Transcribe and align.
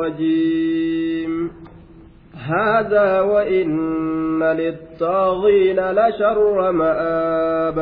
الرجيم. 0.00 1.50
هذا 2.34 3.20
وإن 3.20 4.42
للطاغين 4.42 5.90
لشر 5.90 6.72
مآب. 6.72 7.78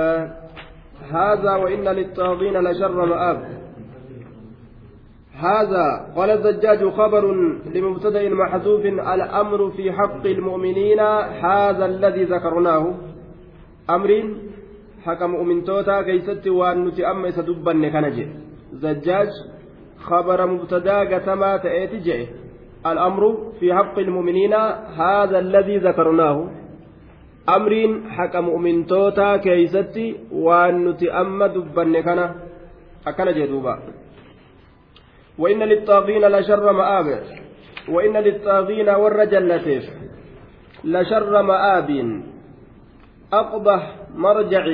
هذا 1.10 1.54
وإن 1.56 1.88
للطاغين 1.88 2.60
لشر 2.60 3.06
مآب. 3.06 3.58
هذا 5.38 6.06
قال 6.16 6.30
الزجاج 6.30 6.88
خبر 6.88 7.24
لمبتدأ 7.74 8.28
محذوف 8.28 8.84
الأمر 8.86 9.70
في 9.70 9.92
حق 9.92 10.26
المؤمنين. 10.26 11.00
هذا 11.44 11.84
الذي 11.86 12.24
ذكرناه. 12.24 12.94
أمر 13.90 14.10
حق 15.04 15.22
مؤمن 15.22 15.64
توتا 15.64 16.02
كيست 16.02 16.46
وأن 16.48 16.84
نتأمس 16.86 17.38
دبا 17.38 17.72
كنجي. 17.72 18.26
زجاج 18.72 19.28
خبر 20.00 20.46
مبتدا 20.46 20.98
قتما 21.14 21.56
تأتي 21.56 22.28
الأمر 22.86 23.52
في 23.60 23.74
حق 23.74 23.98
المؤمنين 23.98 24.54
هذا 24.96 25.38
الذي 25.38 25.78
ذكرناه. 25.78 26.48
أمر 27.48 28.00
حق 28.10 28.36
مؤمن 28.36 28.86
توتا 28.86 29.36
كيستي 29.36 30.16
وأن 30.32 30.88
نتأم 30.88 31.44
دبن 31.44 32.00
كان. 32.00 32.34
أكن 33.06 33.32
جدوبا 33.32 33.78
وإن 35.38 35.62
للطاغين 35.62 36.24
لشر 36.28 36.72
مآب. 36.72 37.22
وإن 37.88 38.16
للطاغين 38.16 38.88
والرجلتيف 38.88 39.84
لشر 40.84 41.42
مآب. 41.42 41.88
أقبح 43.32 43.82
مرجع. 44.14 44.64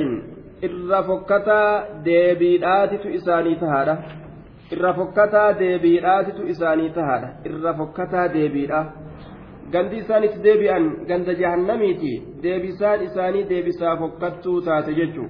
إذا 0.63 1.01
فكتا 1.01 1.89
ديبيدات 2.03 3.05
إساني 3.05 3.55
تهاده 3.55 4.24
irra 4.73 4.93
fokkataa 4.93 5.53
deebiidhaatitu 5.59 6.47
isaanii 6.53 6.89
tahaadha 6.89 7.29
irra 7.49 7.73
fokkataa 7.79 8.27
deebiidha 8.33 8.79
gandi 9.73 9.97
isaan 9.97 10.23
itti 10.23 10.39
deebi'an 10.43 10.85
ganda 11.09 11.33
jahannamiiti 11.41 12.13
deebisaan 12.43 13.03
isaanii 13.07 13.43
deebisaa 13.49 13.97
fokkattuu 13.97 14.61
taate 14.61 14.93
jechuu 15.01 15.29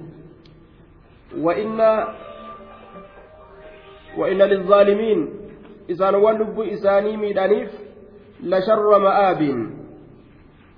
وإن 4.18 4.38
للظالمين 4.38 5.28
إسان 5.90 6.14
واللب 6.14 6.60
إساني 6.60 7.16
ميدانيف 7.16 7.70
لشر 8.42 8.98
مآب 8.98 9.68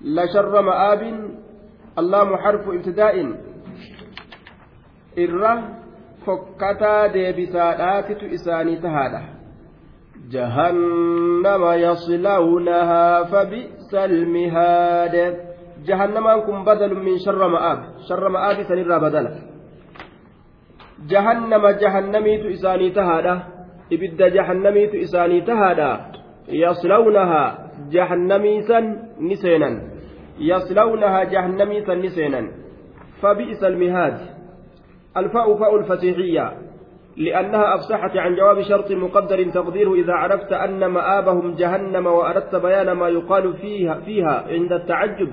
لشر 0.02 0.62
مآب 0.62 1.30
اللام 1.98 2.36
حرف 2.36 2.68
ابتداء 2.68 3.32
إره 5.18 5.77
fokkataa 6.28 7.08
deebisaadhaatitu 7.14 8.26
isaanii 8.36 8.76
tahaadha. 8.84 9.20
Jahannama 10.34 11.74
yaslawnahaa 11.86 13.24
fabi'sa 13.32 14.02
almihaad. 14.02 15.16
Jahannamaan 15.88 16.42
kun 16.42 16.64
badalu 16.68 17.00
min 17.06 17.18
sharra 17.24 17.48
ma'aab 17.54 18.04
sharra 18.08 18.32
ma'aabi 18.36 18.68
sanirraa 18.70 19.00
badala. 19.00 19.30
Jahannama 21.12 21.72
jahannamiitu 21.82 22.48
isaanii 22.56 22.90
tahaadha. 23.00 23.34
Ibidda 23.90 24.30
jahannamiitu 24.30 24.96
isaanii 25.08 25.42
tahaadha. 25.50 25.90
Yaslawnahaa 26.62 27.48
jahannamiisan 27.94 28.84
ni 29.18 29.36
seenan. 29.36 29.76
Yaslawnahaa 30.38 31.24
jahannamiisan 31.34 32.02
ni 32.04 32.10
seenan. 32.10 32.52
Fabi'sa 33.22 33.66
almihaad 33.66 34.37
الفاء 35.20 35.56
فاء 35.56 35.76
الفسيحية 35.76 36.52
لأنها 37.16 37.74
أفسحت 37.74 38.16
عن 38.16 38.34
جواب 38.34 38.62
شرط 38.62 38.92
مقدر 38.92 39.50
تقديره 39.50 39.94
إذا 39.94 40.12
عرفت 40.12 40.52
أن 40.52 40.86
مآبهم 40.86 41.54
جهنم 41.54 42.06
وأردت 42.06 42.54
بيان 42.56 42.92
ما 42.92 43.08
يقال 43.08 43.54
فيها, 43.54 43.94
فيها 43.94 44.44
عند 44.48 44.72
التعجب 44.72 45.30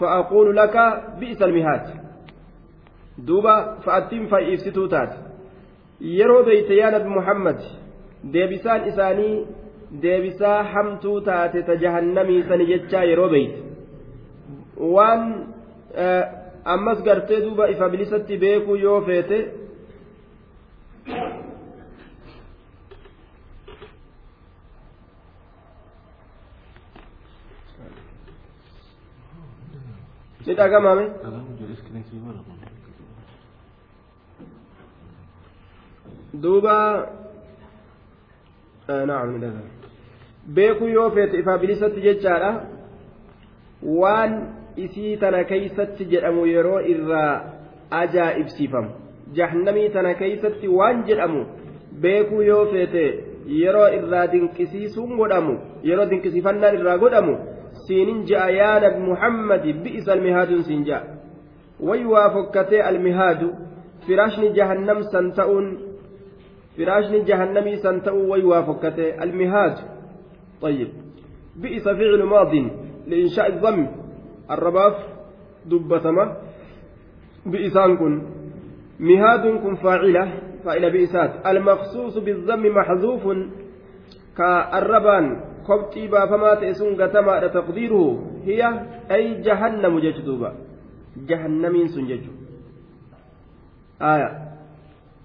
فأقول 0.00 0.56
لك 0.56 1.02
بئس 1.20 1.42
المهاد. 1.42 1.86
دوبا 3.18 3.78
فأتم 3.84 4.26
فإفستوتات 4.26 5.12
yeroo 6.00 6.42
beeyte 6.46 6.76
yaa 6.76 6.90
nabi 6.90 7.08
muhammad 7.10 7.58
deebisaan 8.32 8.88
isaanii 8.88 9.46
deebisaa 10.02 10.62
hamtuu 10.62 11.20
taate 11.20 11.62
ta 11.62 11.76
jahannamii 11.76 12.44
waan 14.94 15.46
ammas 16.64 17.02
gartee 17.02 17.40
duuba 17.44 17.68
ifa 17.70 17.88
bilisatti 17.88 18.36
beekuu 18.42 18.76
yoo 18.76 19.00
feete 19.06 19.38
ni 30.46 30.54
dhagamame 30.54 31.04
duuba 36.42 36.76
beekuu 40.54 40.88
yoo 40.88 41.10
feete 41.10 41.38
ifa 41.38 41.58
bilisatti 41.58 42.00
jechaadha 42.00 42.50
waan 43.82 44.32
isii 44.84 45.16
tana 45.22 45.44
keeysatti 45.50 46.04
jedhamu 46.12 46.46
yeroo 46.54 46.80
irraa 46.94 47.32
ajaa'ibsiifamu 48.00 48.90
jahannamii 49.38 49.88
tana 49.96 50.14
keeysatti 50.20 50.68
waan 50.78 51.04
jedhamu 51.08 51.40
beekuu 52.02 52.42
yoo 52.50 52.64
feete 52.72 53.04
yeroo 53.60 53.88
irraa 53.98 54.26
dinqisiisuun 54.32 55.16
godhamu 55.20 55.54
yeroo 55.90 56.06
dinqisiifannaan 56.10 56.78
irraa 56.80 56.98
godhamu 57.04 57.34
siinin 57.86 58.24
ja'a 58.30 58.50
yaa 58.60 58.80
nabi 58.86 59.00
muhammadi 59.10 59.72
bi'isa 59.84 60.12
almihaaduun 60.16 60.64
siin 60.70 60.84
ja'a 60.88 61.02
way 61.90 62.04
waa 62.14 62.30
fokkatee 62.38 62.82
almihaadu 62.92 63.48
firaashni 64.06 64.48
jahannam 64.58 65.02
san 65.12 65.32
ta'uun 65.38 65.66
firaashni 66.76 67.20
jahannamii 67.30 67.76
san 67.84 68.00
ta'uu 68.08 68.26
way 68.32 68.42
waa 68.52 68.62
fokkatee 68.72 69.12
almihaadu 69.26 69.82
طيب 70.62 70.88
بئس 71.62 71.84
فعل 71.84 72.22
ماض 72.22 72.52
لإنشاء 73.06 73.46
الضم 73.52 73.86
faacila 79.82 80.24
faa'ila 80.64 80.90
bi'isaat 80.90 81.32
almaqsuusu 81.44 82.20
bizammi 82.20 82.70
maxzuufun 82.70 83.38
ka 84.34 84.70
arrabaan 84.78 85.26
kobxii 85.66 86.08
baafamaa 86.08 86.56
ta'e 86.56 86.74
sun 86.74 86.96
gatamaadha 86.96 87.48
taqdiiruhu 87.58 88.42
hiya 88.48 88.70
ay 89.08 89.42
jahannamu 89.46 90.00
jechu 90.00 90.22
duuba 90.26 90.54
jahannamiin 91.28 91.88
sun 91.94 92.06
jechu 92.10 92.30
aya 94.00 94.28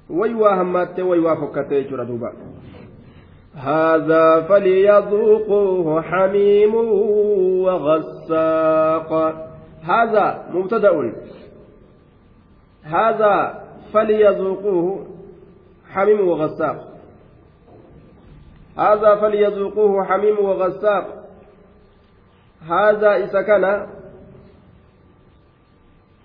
way 0.10 0.34
waa 0.34 0.56
hammaattee 0.62 1.06
way 1.06 1.20
waa 1.20 1.36
fokkattee 1.36 1.84
jechuudha 1.84 2.06
duuba 2.06 2.34
هذا 3.56 4.42
فليذوقوه 4.42 6.02
حميم 6.02 6.76
وغساق. 7.66 9.12
هذا 9.84 10.46
مبتدأ. 10.54 11.14
هذا 12.84 13.64
فليذوقوه 13.94 15.08
حميم 15.92 16.28
وغساق. 16.28 16.94
هذا 18.78 19.16
فليذوقوه 19.16 20.04
حميم 20.04 20.46
وغساق. 20.46 21.24
هذا 22.70 23.16
إذا 23.16 23.42
كان 23.42 23.88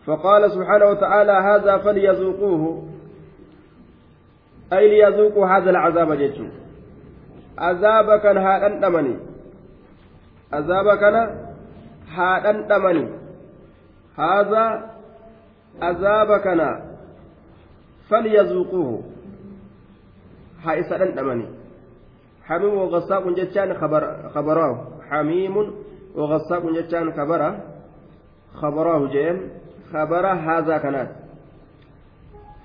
فقال 0.06 0.50
سبحانه 0.50 0.86
وتعالى 0.86 1.32
هذا 1.32 1.78
فليذوقوه. 1.78 2.88
أي 4.72 4.88
ليذوقوا 4.88 5.46
هذا 5.46 5.70
العذاب 5.70 6.12
جدًا 6.12 6.67
azaaba 7.60 8.18
kana 8.18 8.40
haa 8.40 8.58
dhandhamani 8.60 9.14
azaaba 10.50 10.96
kana 10.96 11.22
haa 12.16 12.40
dhandhamani 12.40 13.04
haadhaa 14.16 14.82
azaaba 15.80 16.38
kana 16.38 16.68
falyazuuquuhu 18.08 19.04
haa 20.64 20.76
isa 20.76 20.98
dhandhamani 20.98 21.48
حميم 22.48 22.74
وغساق 22.74 23.28
جتان 23.28 23.74
خبر 23.76 24.02
خبراه 24.34 24.76
حميم 25.10 25.56
وغساق 26.16 26.64
جتان 26.76 27.12
خبره 27.12 27.60
خبراه 28.54 29.06
جيم 29.12 29.38
خبر 29.92 30.26
هذا 30.26 30.78
كانت 30.78 31.08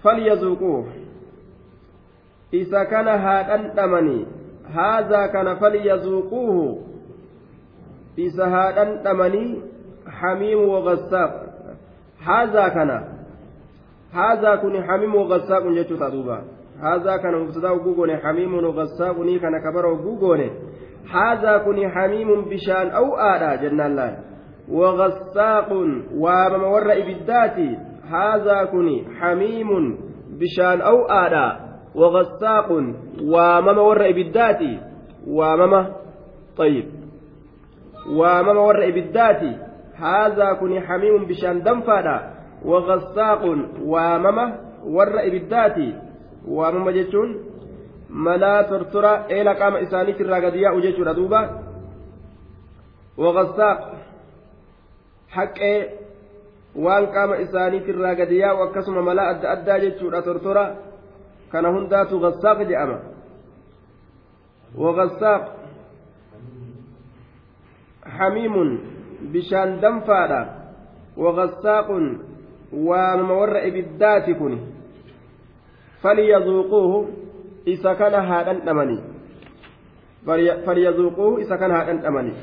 فليذوقوه 0.04 0.86
إذا 2.54 2.84
كان 2.84 3.07
هذا 3.07 3.56
أنتمني 3.56 4.25
haazaa 4.75 5.27
kana 5.27 5.56
falyazuuquuhu 5.56 6.83
isa 8.15 8.50
haadhan 8.50 8.98
dhamanii 9.04 9.62
hamiimu 10.21 10.74
wagassaaq 10.74 11.31
haazaa 12.25 12.69
kana 12.69 13.04
haazaa 14.13 14.57
kun 14.57 14.81
hamiimu 14.88 15.18
wagassaaqun 15.19 15.74
jechuu 15.75 15.98
ta'a 15.98 16.12
duuba 16.12 16.44
haazaa 16.81 17.19
kana 17.19 17.39
mubtadaa 17.39 17.71
oguu 17.71 17.95
goone 17.95 18.15
hamiimuun 18.15 18.65
wagassaaqunii 18.65 19.39
kana 19.39 19.60
kabara 19.60 19.89
oguu 19.89 20.15
goone 20.15 20.51
haazaa 21.04 21.60
kuni 21.60 21.86
hamiimun 21.86 22.45
bishaan 22.50 22.92
aw'aadha 22.92 23.57
jennaan 23.57 23.95
laal 23.95 24.15
waqassaaqun 24.69 26.04
waamama 26.19 26.68
warra 26.68 26.95
ibiddaati 26.95 27.77
haazaa 28.12 28.65
kuni 28.68 29.07
hamiimun 29.19 29.98
bishaan 30.39 30.81
aw'aadha 30.81 31.62
waqassaaqun 31.95 32.95
waamama 33.34 33.81
warra 33.84 34.07
ibiddaati 34.07 34.80
waamama 35.28 36.04
طيب 36.57 36.86
warra 38.16 38.86
ibiddaati 38.86 39.57
haazaa 40.00 40.56
kuni 40.56 40.80
hamiimun 40.80 41.25
bishaan 41.25 41.63
danfaadha 41.63 42.22
waqassaaqun 42.66 43.68
waamama 43.86 44.51
warra 44.86 45.24
ibiddaati 45.24 45.95
waamama 46.48 46.94
jechuun 46.94 47.36
malaa 48.10 48.63
tortora 48.63 49.25
eela 49.30 49.56
qaama 49.56 49.80
isaaniitirraa 49.80 50.42
gadi 50.42 50.62
yaa'u 50.62 50.81
jechuudha 50.81 51.13
duuba 51.13 51.50
waqassaaq 53.18 53.80
haqee 55.36 55.78
waan 56.75 57.07
qaama 57.07 57.36
isaaniitirraa 57.46 58.16
gadi 58.16 58.39
yaa'u 58.39 58.63
akkasuma 58.63 59.01
malaa 59.01 59.30
adda 59.30 59.51
addaa 59.51 59.80
kana 61.54 61.70
hundaatu 61.76 62.20
gassaaq 62.26 62.66
jedhama 62.66 62.98
waqassaaq 64.84 65.44
hamiimun 68.18 68.70
bishaan 69.34 69.78
danfaadha 69.82 70.42
waqassaaqun 71.24 72.06
waamama 72.74 73.34
warra 73.42 73.66
ibiddaati 73.70 74.34
kun 74.42 74.54
falyazuuquuhu 76.02 76.98
isa 77.66 77.96
kana 77.96 78.22
haa 78.30 78.44
dhandhamani 78.50 79.00
فليذوقوه 80.66 81.42
إذا 81.44 81.56
كان 81.56 81.72
هذا 81.72 82.08
أمني 82.08 82.34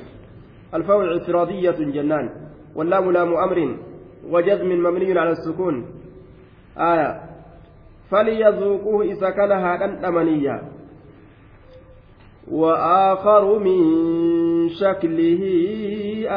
الفور 0.75 1.13
اعتراضية 1.13 1.71
جنان 1.97 2.31
واللام 2.77 3.13
لام 3.13 3.35
أمر 3.35 3.77
وجزم 4.29 4.83
مبني 4.85 5.19
على 5.19 5.31
السكون 5.31 5.87
آية 6.77 7.30
فليذوقوه 8.11 9.05
إذا 9.05 9.31
كان 9.31 9.53
هذا 9.53 10.09
أمنيا 10.09 10.63
وآخر 12.51 13.59
من 13.59 13.81
شكله 14.69 15.43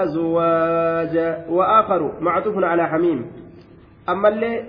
أزواج. 0.04 1.16
وآخر 1.50 2.22
معطوف 2.22 2.56
على 2.58 2.88
حميم. 2.88 3.32
أما 4.10 4.28
اللي 4.30 4.66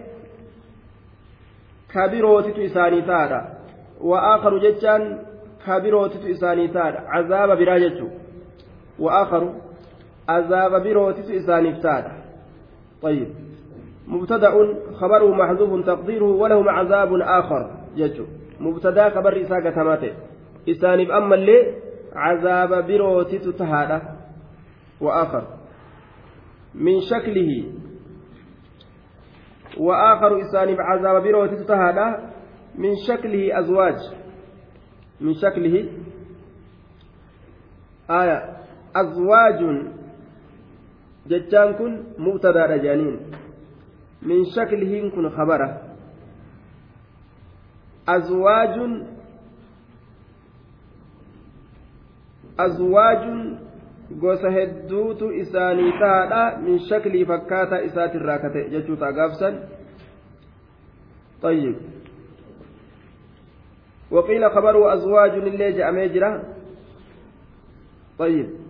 كبيروتت 1.95 2.59
إساني 2.59 3.03
تادا. 3.03 3.59
وآخر 4.01 4.59
جتان 4.59 5.19
كبيروتت 5.67 6.27
إساني 6.27 6.69
تادا. 6.69 7.01
عذاب 7.09 7.59
براجته 7.59 8.11
وآخر 8.99 9.55
عذاب 10.29 10.83
بروتت 10.83 11.31
إساني 11.31 11.73
تادا. 11.73 12.13
طيب. 13.03 13.44
مبتدأ 14.09 14.51
خبره 14.95 15.35
محذوف 15.35 15.87
تقديره 15.87 16.25
ولهم 16.25 16.69
عذاب 16.69 17.15
آخر. 17.15 17.71
جتو 17.97 18.25
مبتدأ 18.61 19.09
خبر 19.11 19.41
إساقة 19.41 19.71
تماته 19.71 20.13
إساني 20.69 21.17
أما 21.17 21.35
اللي 21.35 21.75
عذاب 22.13 22.87
بروتت 22.87 23.49
تهادا. 23.49 24.03
وآخر. 25.01 25.45
من 26.75 27.01
شكله. 27.01 27.65
وآخر 29.79 30.41
إساني 30.41 30.77
عذاب 30.81 31.23
بروتت 31.23 31.61
تهادا. 31.69 32.31
من 32.75 32.93
شكله 33.09 33.59
أزواج. 33.59 33.99
من 35.21 35.35
شكله. 35.35 35.89
آية. 38.11 38.57
أزواج. 38.97 39.61
جتان 41.27 41.73
كن 41.73 41.93
مبتدا 42.19 42.67
رجانين. 42.67 43.21
من 44.25 44.45
شكله 44.45 45.11
كن 45.11 45.31
خبره 45.31 45.81
أزواج 48.09 48.77
أزواج 52.59 53.23
hedduutu 54.51 55.33
isaanii 55.33 55.93
taadha 55.99 56.59
min 56.65 56.79
shaklii 56.79 57.25
fakkaataa 57.25 57.79
isaatirraa 57.89 58.39
kate 58.39 58.69
jechuuta 58.71 59.13
gaafsan 59.13 59.55
طيب 61.43 61.77
وقيل 64.11 64.51
خبره 64.51 64.95
أزواج 64.95 65.31
اللي 65.31 65.73
جاء 65.73 65.93
طيب 68.19 68.64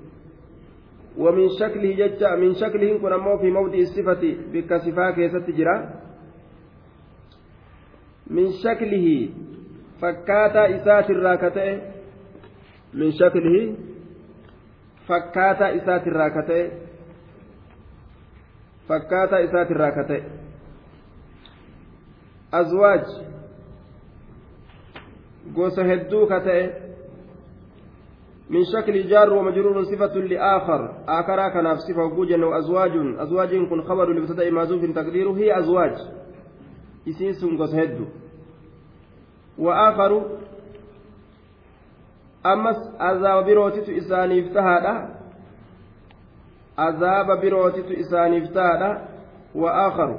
ومن 1.19 1.49
شكله 1.61 1.91
ججا 1.95 2.35
من 2.35 2.55
شكله 2.55 2.99
كن 2.99 3.39
في 3.41 3.51
موضع 3.51 3.79
الصفة 3.79 4.23
بكصفاء 4.53 5.11
كيست 5.15 5.49
من 8.27 8.47
شكله 8.65 9.29
فكاتا 10.01 10.77
إسات 10.77 11.11
الراكتة. 11.11 11.69
من 12.95 13.13
شكله 13.13 13.77
فكاتا 15.09 15.77
إسات 15.77 16.07
الراكتة. 16.07 16.71
فكاتا 18.89 19.45
إسات 19.45 19.71
الراكتة. 19.71 20.23
أزواج. 22.55 23.07
gosa 25.53 25.85
hedduu 25.85 26.27
min 28.50 28.64
shakli 28.64 29.08
jaar 29.08 29.32
ومجرور 29.32 29.82
صفة 29.85 30.14
لآخر. 30.14 30.81
آخر 31.08 31.49
كان 31.49 31.76
صفة 31.76 32.05
وجوجا 32.05 32.44
وأزواج. 32.44 32.93
أزواج 33.19 33.56
كن 33.70 33.82
خبر 33.82 34.12
لمبتدأ 34.12 34.50
معزوف 34.50 34.85
تقديره 34.85 35.32
هي 35.37 35.58
أزواج. 35.58 35.96
إسيس 37.08 37.44
قص 37.44 37.75
هدو 37.75 38.05
وآخر 39.58 40.12
أمس 42.46 42.76
عذاب 43.00 43.44
بروتت 43.44 43.88
إساني 43.88 44.46
افتهادا. 44.46 44.94
عذاب 46.79 47.41
بروتت 47.41 47.88
إساني 47.91 48.44
افتهادا. 48.44 49.08
وآخر 49.55 50.11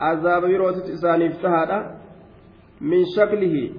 عذاب 0.00 0.42
بروتت 0.42 0.86
إساني 0.90 1.26
افتهادا. 1.26 1.98
من 2.80 3.02
شكله 3.16 3.72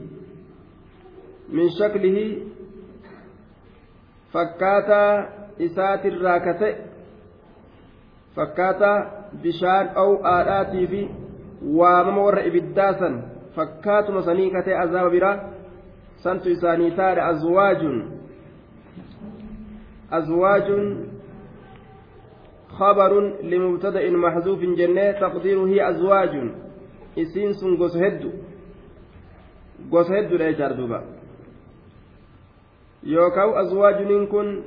من 1.49 1.69
شكله 1.79 2.48
فكاتا 4.33 5.29
إسات 5.61 6.05
الراكتة 6.05 6.75
فكاتا 8.35 8.93
بشان 9.43 9.85
أو 9.87 10.09
آلاتي 10.25 10.87
في 10.87 11.09
وممور 11.65 12.47
إبداسا 12.47 13.21
فكات 13.55 14.09
مصنيكة 14.09 14.75
عذاب 14.75 15.11
برا 15.11 15.33
سنت 16.23 16.47
إساني 16.47 16.91
تار 16.91 17.31
أزواج 17.31 17.81
أزواج 20.11 20.67
خبر 22.69 23.11
لمبتدأ 23.43 24.09
محذوف 24.11 24.59
جنة 24.59 25.11
تقديره 25.11 25.67
هي 25.67 25.89
أزواج 25.89 26.33
إسين 27.17 27.53
سنغس 27.53 27.97
هدو 27.97 28.31
gosa 29.87 30.13
hedduudha 30.15 30.51
jechaadha 30.51 30.75
duuba. 30.75 31.03
yookaan 33.03 33.57
azwaajuniin 33.57 34.27
kun 34.27 34.63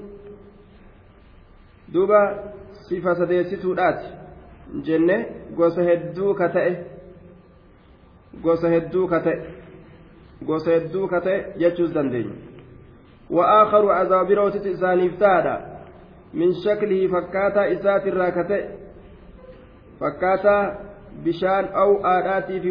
duuba 1.94 2.34
sifa 2.88 3.14
sadeessituudhaati. 3.14 4.06
Jenne 4.86 5.16
gosa 5.56 5.82
hedduu 5.82 6.34
ka 6.34 6.48
ta'e 6.48 6.72
gosa 8.42 8.68
hedduu 8.68 9.08
ka 9.08 9.20
ta'e 9.20 9.36
gosa 10.46 10.70
hedduu 10.70 11.08
ka 11.08 11.20
ta'e 11.20 11.38
jechuus 11.58 11.94
dandeenya. 11.94 12.34
Wa'aakaru 13.30 13.90
azaabirootiti 13.90 14.70
isaaniif 14.70 15.18
ta'adha 15.18 15.60
min 16.32 16.54
shaklihi 16.64 17.08
fakkaataa 17.08 17.66
isaatirraa 17.74 18.30
ka 18.30 18.44
ta'e 18.44 18.62
fakkaataa 20.00 20.62
bishaan 21.24 21.68
aw'aadhaatii 21.84 22.60
fi 22.60 22.70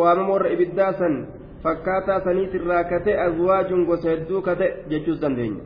waamamoorra 0.00 0.50
ibiddaa 0.56 0.92
san 0.92 1.14
fakkaataa 1.65 2.21
saniitirraa 2.27 2.83
kate 2.91 3.17
azwaajun 3.25 3.85
gosa 3.85 4.09
hedduu 4.09 4.41
kate 4.41 4.67
jechuus 4.93 5.19
dandeenya 5.21 5.63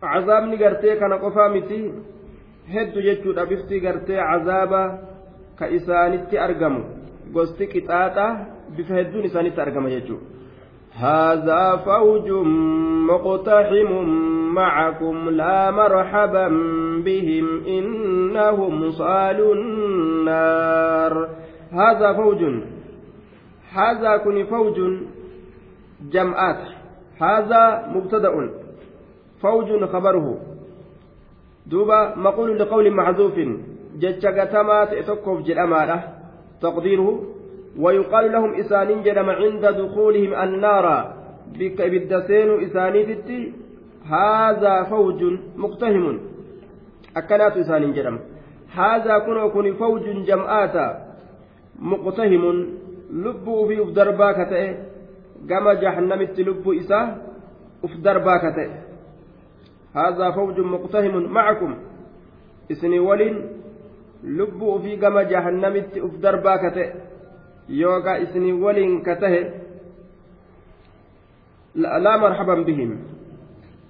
cazaabni 0.00 0.56
gartee 0.64 0.96
kana 0.96 1.18
qofaa 1.18 1.48
miti 1.54 1.78
heddu 2.74 3.06
jechuudha 3.08 3.46
bifti 3.46 3.80
gartee 3.86 4.20
cazaaba 4.30 4.82
ka 5.58 5.70
isaanitti 5.78 6.38
argamu 6.48 6.84
gosti 7.32 7.66
qixaaxa 7.72 8.26
bifa 8.76 8.94
hedduun 9.00 9.24
isaanitti 9.30 9.60
argama 9.66 9.96
jechuudha 9.96 10.32
هذا 10.92 11.76
فوج 11.76 12.30
مقتحم 13.10 13.90
معكم 14.54 15.30
لا 15.30 15.70
مرحبا 15.70 16.48
بهم 17.04 17.64
إنهم 17.66 18.90
صالوا 18.90 19.54
النار 19.54 21.28
هذا 21.72 22.12
فوج 22.12 22.42
هذا 23.77 24.17
كن 24.17 24.45
فوج 24.45 24.77
جمعات. 26.11 26.61
هذا 27.21 27.91
مبتدأ. 27.95 28.49
فوج 29.41 29.83
خبره. 29.83 30.37
دوبا 31.65 32.15
مقول 32.15 32.59
لقول 32.59 32.91
محذوف 32.91 33.35
جتشكتما 34.01 34.85
تأتكف 34.85 35.37
جلأمانة 35.47 35.97
تقديره. 36.61 37.23
ويقال 37.79 38.31
لهم 38.31 38.53
إسانين 38.53 39.03
جلم 39.03 39.29
عند 39.29 39.65
دخولهم 39.65 40.33
النار. 40.43 41.13
بك 41.59 41.81
بالدسين 41.81 42.63
إسانيتي 42.63 43.53
هذا 44.09 44.83
فوج 44.83 45.23
مقتهم. 45.57 46.19
أكلات 47.17 47.57
إسانين 47.57 47.93
جلم 47.93 48.19
هذا 48.75 49.17
كن 49.17 49.49
كن 49.49 49.73
فوج 49.73 50.03
جمعات. 50.29 50.75
مقتهم. 51.79 52.43
لبوا 53.11 53.67
في 53.67 53.83
أفدربا 53.83 54.31
كتئ 54.31 54.63
كما 55.49 55.73
جهنمت 55.73 56.39
لب 56.39 56.69
إساه 56.69 57.15
أفدربا 57.83 58.37
كتئ 58.37 58.69
هذا 59.95 60.31
فوج 60.31 60.59
مقتهم 60.59 61.23
معكم 61.33 61.71
إسني 62.71 62.99
ولين 62.99 63.57
lubbuu 64.23 64.73
ofii 64.73 64.97
gama 64.97 65.23
jahannamitti 65.25 66.01
uf 66.01 66.13
darbaa 66.21 66.57
ka 66.57 66.71
ta'e 66.71 66.93
yookaan 67.69 68.21
isinii 68.23 68.53
waliin 68.63 69.01
ka 69.03 69.15
tahe 69.15 69.41
laa 71.75 72.17
marhaban 72.17 72.63
bihim 72.65 72.97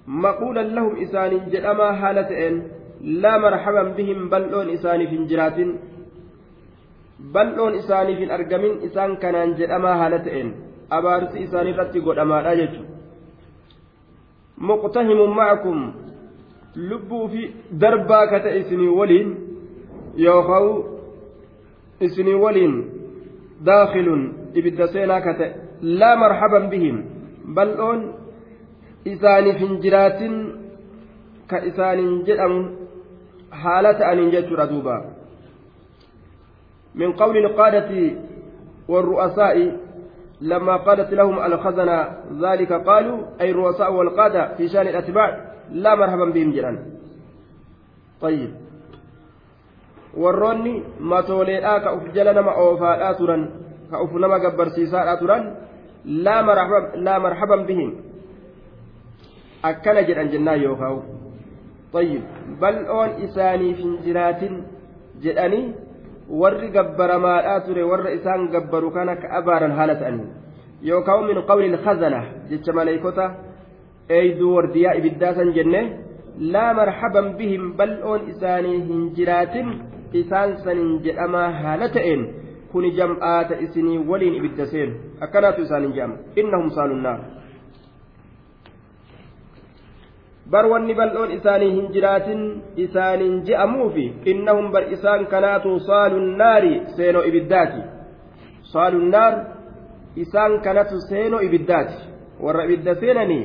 maquulan 0.06 0.74
lahum 0.74 0.96
isaaniin 0.96 1.50
jedhamaa 1.52 1.92
haala 1.92 2.24
ta'een 2.24 2.62
laa 3.22 3.38
marhaban 3.38 3.94
bihim 3.96 4.28
bal'oon 4.28 4.70
isaaniif 4.76 5.10
hin 5.10 5.28
jiraatin 5.28 5.78
bal'oon 7.18 7.74
isaaniif 7.80 8.18
hin 8.18 8.30
argamin 8.30 8.82
isaan 8.88 9.16
kanaan 9.22 9.56
jedhamaa 9.58 9.96
haala 10.00 10.18
ta'een 10.26 10.50
abaarsi 10.98 11.42
isaaniirratti 11.46 12.00
godhamaadha 12.06 12.56
jechuudha. 12.60 12.94
Muqtahimun 14.68 15.34
ma'akum 15.40 15.78
lubbuu 16.90 17.28
fi 17.32 17.42
darbaa 17.82 18.26
ka 18.30 18.40
ta'e 18.44 18.60
isinii 18.62 18.96
waliin 19.00 19.28
yookaan 20.26 20.68
isinii 22.06 22.38
waliin 22.44 22.74
daakhiluun 23.66 24.22
ibidda 24.54 24.88
seenaa 24.94 25.20
ka 25.26 25.34
ta'e 25.40 25.50
laa 26.00 26.16
marhaban 26.22 26.70
bihim. 26.72 26.96
Bal'oon 27.54 28.00
isaaniif 29.04 29.58
hin 29.64 29.78
jiraatin 29.82 30.34
ka 31.50 31.58
isaaniin 31.70 32.24
jedhamu 32.26 32.60
haala 33.50 33.94
ta'aniin 34.00 34.30
jechuudha 34.34 34.70
duuba 34.72 34.96
min 36.98 37.14
qawli 37.14 37.38
القادة 37.46 37.90
والرؤساء 38.88 39.56
لما 40.40 40.76
قالت 40.76 41.10
لهم 41.12 41.36
الخزنة 41.38 41.98
ذلك 42.42 42.72
قالوا 42.72 43.18
أي 43.40 43.50
الرؤساء 43.50 43.92
والقادة 43.92 44.54
في 44.54 44.68
شان 44.68 44.86
الأتباع 44.86 45.28
لا 45.72 45.94
مرحبا 45.94 46.24
بهم 46.24 46.50
جيران 46.52 46.78
طيب 48.20 48.50
warroonni 50.18 50.82
matooleedhaa 50.98 51.80
ka 51.80 51.92
uf 51.94 52.04
jala 52.14 52.32
nama 52.32 52.52
oofaadhaa 52.58 53.14
turan 53.14 53.42
ka 53.90 54.00
uf 54.02 54.12
nama 54.12 54.38
gabbarsiisaadhaa 54.40 55.20
turan 55.20 55.42
laa 57.04 57.20
marhaban 57.20 57.66
bihim 57.68 57.92
akkana 59.62 60.02
jedhan 60.08 60.32
jennaan 60.32 60.62
yookaan 60.62 61.02
طيب 61.92 62.22
bal'oon 62.60 63.10
isaaniif 63.26 63.78
hin 63.78 63.92
jiraatin 64.04 64.54
jedhanii 65.24 65.87
warri 66.28 66.68
gabbaramaadhaa 66.76 67.60
ture 67.66 67.82
warra 67.90 68.12
isaan 68.12 68.48
gabbaru 68.54 68.90
kana 68.96 69.16
ka 69.16 69.28
abaaran 69.40 69.72
haala 69.78 69.94
ta'anii 70.02 70.28
yookaan 70.90 71.26
min 71.26 71.42
qawli 71.50 71.76
khazana 71.84 72.20
jecha 72.50 72.72
maleeykota 72.78 73.30
eeyduu 74.18 74.54
wardiyaa 74.56 74.98
ibiddaa 75.00 75.34
san 75.38 75.52
jenne 75.56 75.80
laa 76.54 76.74
marhaban 76.80 77.32
bihim 77.38 77.72
bal'oon 77.78 78.28
isaanii 78.32 78.76
hin 78.90 79.08
jiraatin 79.16 79.68
isaan 80.20 80.56
saniin 80.64 81.00
jedhamaa 81.06 81.48
haala 81.62 81.88
ta'een 81.96 82.22
kuni 82.72 82.90
jam'aata 82.98 83.60
isinii 83.66 83.98
waliin 84.10 84.38
ibidda 84.40 84.66
seenu 84.72 84.94
akkanaatu 85.26 85.62
isaaniin 85.66 85.94
jedhama 85.96 86.16
innahum 86.42 86.70
saalunnaar 86.76 87.18
bar 90.50 90.66
wanni 90.72 90.94
bal'oon 90.94 91.30
isaanii 91.38 91.70
hin 91.76 91.88
jiraatin 91.94 92.42
isaaniin 92.84 93.36
je'amuufi 93.48 94.06
innahum 94.32 94.72
bar 94.72 94.84
isaan 94.96 95.26
kanaatu 95.32 95.80
saalunnaari 95.88 96.74
seenoo 96.96 97.24
ibiddaati 97.30 97.80
saalunnaar 98.72 99.34
isaan 100.24 100.60
kanatu 100.66 101.00
seenoo 101.08 101.40
ibiddaati 101.48 101.98
warra 102.46 102.64
ibidda 102.68 102.94
seenanii 103.02 103.42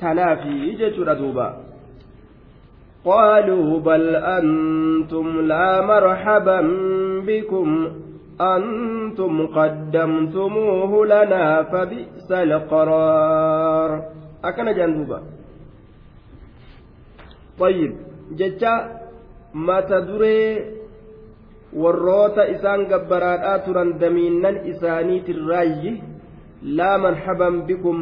tanaafi 0.00 0.76
jechuudha 0.80 1.14
duubaa 1.20 1.52
قالوا 3.04 3.80
بل 3.80 4.16
أنتم 4.16 5.40
لا 5.40 5.80
مرحبا 5.80 6.60
بكم 7.26 7.88
أنتم 8.40 9.46
قدمتموه 9.46 11.06
لنا 11.06 11.62
فبئس 11.62 12.32
القرار 12.32 13.90
أكن 14.44 14.74
جنوبا 14.74 15.22
طيب 17.59 17.91
جتا 18.39 18.73
ما 19.53 19.81
تدري 19.81 20.41
warroota 21.73 22.47
isaan 22.55 22.87
gabbaraadhaa 22.91 23.59
turan 23.65 23.99
damiinnan 23.99 24.55
isaaniitirraayyi 24.71 25.91
laa 26.77 26.97
marhaban 27.05 27.55
bikum 27.67 27.97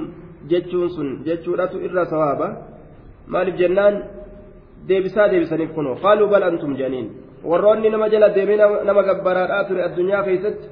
jechuun 0.52 0.90
sun 0.96 1.10
jechuudhatu 1.25 1.82
irra 1.88 2.06
sawaaba 2.14 2.48
maaliif 3.34 3.58
jennaan 3.62 3.96
deebisaa 4.88 5.28
deebisaniif 5.32 5.72
kunoo 5.78 5.96
qaaluu 6.04 6.30
bal 6.34 6.44
antum 6.50 6.78
janiin 6.82 7.08
warroonni 7.50 7.90
nama 7.90 8.10
jala 8.14 8.30
deemee 8.38 8.58
nama 8.90 9.02
gabbaraadhaa 9.10 9.64
ture 9.70 9.86
addunyaa 9.88 10.24
keessatti 10.28 10.68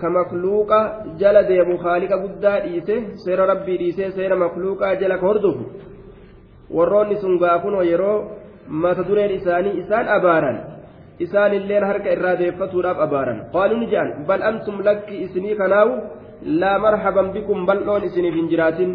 ka 0.00 0.08
makluuqa 0.18 0.78
jala 1.20 1.42
deemu 1.50 1.76
haaliqa 1.84 2.22
guddaa 2.24 2.58
dhiise 2.64 2.96
seera 3.24 3.46
rabbii 3.52 3.78
dhiisee 3.82 4.10
seera 4.18 4.36
makluuqaa 4.44 4.94
jala 5.02 5.20
ka 5.20 5.26
hordofu 5.30 5.64
warroonni 6.69 7.17
sun 7.21 7.37
gaafunoo 7.39 7.83
yeroo 7.91 8.17
mata 8.67 9.03
dureen 9.07 9.31
isaanii 9.39 9.77
isaan 9.81 10.07
abaaran 10.17 10.57
isaan 11.19 11.53
illeen 11.53 11.83
harka 11.83 12.09
irraa 12.15 12.35
deeffatuudhaaf 12.41 12.99
abaaran. 13.05 13.39
Qaaluu 13.53 13.79
ni 13.79 13.87
jedhan 13.91 14.25
bal 14.27 14.41
antum 14.49 14.83
lakki 14.87 15.15
isinii 15.25 15.55
kanaawu? 15.55 15.93
Laa 16.61 16.77
marhaban 16.79 17.31
bikum 17.35 17.65
bal'oon 17.65 18.03
isiniif 18.07 18.35
hin 18.35 18.49
jiraatin. 18.51 18.91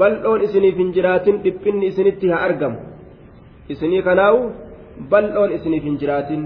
Bal'oon 0.00 0.40
isiniif 0.46 0.76
hin 0.76 0.92
jiraatin 0.96 1.42
dhiphinni 1.44 1.86
isinitti 1.92 2.28
haa 2.32 2.42
argamu. 2.48 2.78
Isinii 3.72 4.02
kanaawu? 4.08 4.40
Bal'oon 5.10 5.52
isiniif 5.56 5.84
hin 5.88 5.96
jiraatin. 6.02 6.42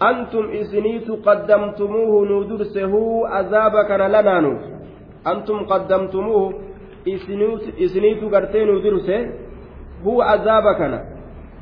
Antum 0.00 0.46
isiniitu 0.60 1.20
qaddamtumuuhu 1.26 2.24
nuu 2.24 2.42
durse 2.48 2.82
huu 2.92 3.26
azaaba 3.40 3.84
kana 3.84 4.08
lanaanuuf 4.14 4.62
antum 5.32 5.58
qaddamtumuuhu 5.70 6.54
isiniitu 7.04 8.28
gartee 8.28 8.64
nuu 8.64 8.82
durse 8.82 9.30
huu 10.04 10.22
azaaba 10.22 10.74
kana 10.74 11.00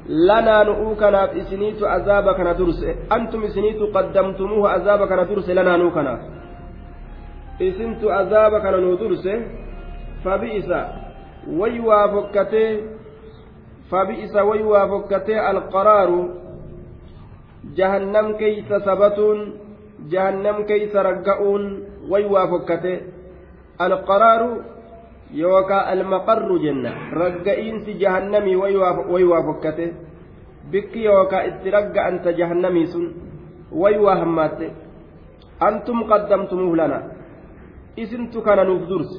lanaanuu 0.09 0.95
kanaaf 0.97 1.37
isiniitu 1.37 1.89
azaaba 1.89 2.35
kana 2.35 2.55
durse 2.55 2.97
antum 3.11 3.45
isiniitu 3.45 3.93
qaddamtumuuhu 3.93 4.69
azaaba 4.69 5.07
kana 5.07 5.25
durse 5.25 5.55
lanaanuu 5.55 5.91
kanaaf 5.91 6.21
isintu 7.61 8.13
azaaba 8.13 8.61
kana 8.61 8.77
nuu 8.77 8.97
durse 8.97 9.33
fabi'isa 10.25 10.79
way 11.59 11.81
waa 11.81 12.09
fokkatee 12.09 12.99
فبئس 13.91 14.37
ويوا 14.37 14.87
فكتي 14.87 15.51
القرار 15.51 16.29
جهنم 17.77 18.33
كيس 18.37 18.69
ثبتون 18.69 19.39
جهنم 20.13 20.57
yookaan 25.33 25.89
almaqarru 25.93 26.59
jenna. 26.59 26.91
Ragga'iinsi 27.13 27.99
jahannamii 28.01 28.57
wayi 28.57 29.25
waa 29.25 29.43
fokkate 29.43 29.95
bikki 30.71 31.05
yookaan 31.05 31.49
itti 31.49 31.71
ragga'anta 31.71 32.33
jahannamii 32.33 32.87
sun 32.87 33.05
wayi 33.73 33.99
waa 33.99 34.17
hammaatte 34.17 34.73
antum 35.61 36.05
qaddamtumuuf 36.09 36.77
lana. 36.77 37.03
Isintu 37.97 38.43
kana 38.43 38.65
nuuf 38.65 38.89
durse 38.89 39.19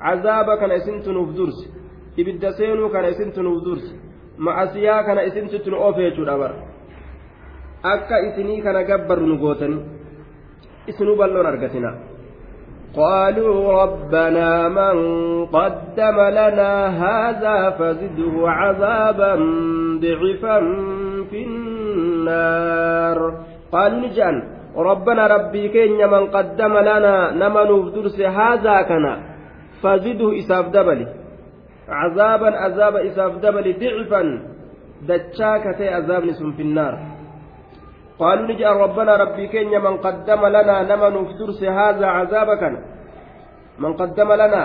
cazaaba 0.00 0.56
kana 0.56 0.74
isintu 0.74 1.12
nuuf 1.12 1.30
durse 1.36 1.68
ibidda 2.16 2.52
seenuu 2.52 2.88
kana 2.90 3.08
isintu 3.08 3.42
nuuf 3.42 3.62
dursi 3.64 3.94
macasiyaa 4.38 5.04
kana 5.04 5.22
isintu 5.28 5.70
nu 5.70 5.76
ofeechuudha 5.88 6.34
bar 6.38 6.52
akka 7.92 8.16
isinii 8.28 8.62
kana 8.62 8.82
gabbarru 8.88 9.26
nu 9.26 9.36
gootani 9.38 9.78
isinuu 10.90 11.16
balloon 11.16 11.46
argatinaa. 11.46 12.09
قالوا 12.96 13.82
ربنا 13.82 14.68
من 14.68 14.96
قدم 15.46 16.18
لنا 16.38 16.72
هذا 17.04 17.70
فزده 17.70 18.34
عذابا 18.50 19.34
ضعفا 20.02 20.58
في 21.30 21.38
النار. 21.46 23.18
قالوا 23.72 24.00
نجان 24.00 24.36
ربنا 24.76 25.26
ربي 25.26 25.68
كين 25.68 26.00
من 26.10 26.26
قدم 26.34 26.74
لنا 26.78 27.30
نمن 27.30 27.68
درس 27.94 28.20
هذا 28.20 28.82
كنا 28.82 29.30
faziduhu 29.82 30.36
isaaf 30.40 30.68
dabali 30.72 31.06
cazaaban 31.88 32.54
azaaba 32.66 33.02
isaaf 33.08 33.40
dabali 33.44 33.72
dicfan 33.82 34.28
dachaa 35.08 35.56
katee 35.64 35.90
azaabni 35.98 36.32
sun 36.40 36.52
finnaar 36.58 36.94
قالوا 38.20 38.46
نجأ 38.50 38.68
ربنا 38.84 39.12
ربي 39.16 39.46
كين 39.48 39.74
من 39.86 39.96
قدم 40.06 40.42
لنا 40.56 40.76
نما 40.90 41.08
نفدرس 41.16 41.60
هذا 41.64 42.06
عذابك 42.06 42.62
من 43.78 43.92
قدم 44.00 44.32
لنا 44.32 44.62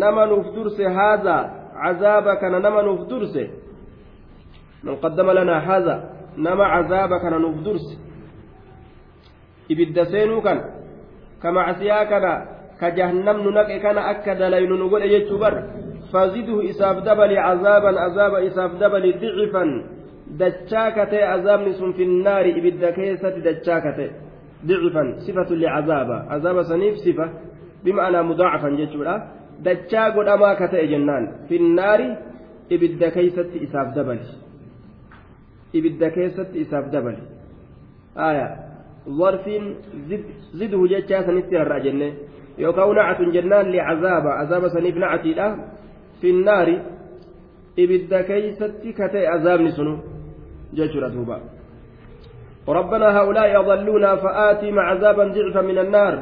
نما 0.00 0.24
نفدرس 0.32 0.80
هذا 0.80 1.36
عذابك 1.84 2.42
نما 2.44 2.80
نفدرس 2.88 3.36
من 4.84 4.94
قدم 4.96 5.28
لنا 5.30 5.56
هذا 5.68 5.94
نما 6.38 6.64
عذابك 6.64 7.24
macsiyaa 11.52 12.06
kana 12.06 12.32
ka 12.80 12.90
jahannamnu 12.90 13.50
naqe 13.50 13.80
kana 13.82 14.00
akka 14.12 14.34
dalaynu 14.34 14.76
nu 14.78 14.88
godhe 14.88 15.08
jechuu 15.08 15.38
bar 15.38 15.54
fazidhu 16.12 16.62
isaaf 16.62 17.02
dabali 17.04 17.36
cazaaban 17.36 17.96
azaaba 17.98 18.38
isaaf 18.48 18.78
dabali 18.80 19.12
dicifan 19.20 19.95
dachaa 20.40 20.90
katee 20.90 21.24
azaabni 21.34 21.74
sun 21.74 21.94
finnaari 21.94 22.50
ibidda 22.58 22.92
keessatti 22.92 23.40
dachaa 23.48 23.80
kate 23.80 24.06
dicifan 24.68 25.08
sifatu 25.24 25.54
licazaaba 25.54 26.26
azaaba 26.30 26.64
saniif 26.64 26.96
sifa 27.04 27.26
bima'anaa 27.84 28.22
mudaacafan 28.30 28.76
jechuudha 28.76 29.14
dachaa 29.62 30.10
godhamaa 30.10 30.54
ka 30.60 30.68
ta'e 30.68 30.86
jennaan 30.92 31.28
finnaari 31.48 32.08
ibidda 32.70 33.10
keeysatti 33.10 33.62
isaaf 33.66 33.94
dabali 33.94 34.26
ibidda 35.72 36.10
keessatti 36.10 36.60
isaaf 36.64 36.90
dabali 36.94 37.22
aya 38.28 38.48
ظرفين 39.08 39.74
زد 40.10 40.24
زده 40.54 40.86
جتشا 40.86 41.22
سنتي 41.26 41.62
الرأى 41.62 41.80
جنة 41.80 42.08
يوكاو 42.58 42.92
نعة 42.92 43.20
جنان 43.22 43.66
لعذاب 43.72 44.26
عذاب 44.26 44.68
سنيف 44.68 44.96
نعتي 44.96 45.34
في 46.20 46.30
النار 46.30 46.68
إبدا 47.78 48.20
كيستي 48.22 48.92
كتي 48.98 49.26
عذاب 49.26 49.60
جتشرا 50.76 51.08
دوبا 51.08 51.38
ربنا 52.68 53.06
هؤلاء 53.18 53.46
يضلونا 53.60 54.16
فآتهم 54.16 54.78
عذابا 54.78 55.24
ضعفا 55.24 55.60
من 55.60 55.78
النار 55.78 56.14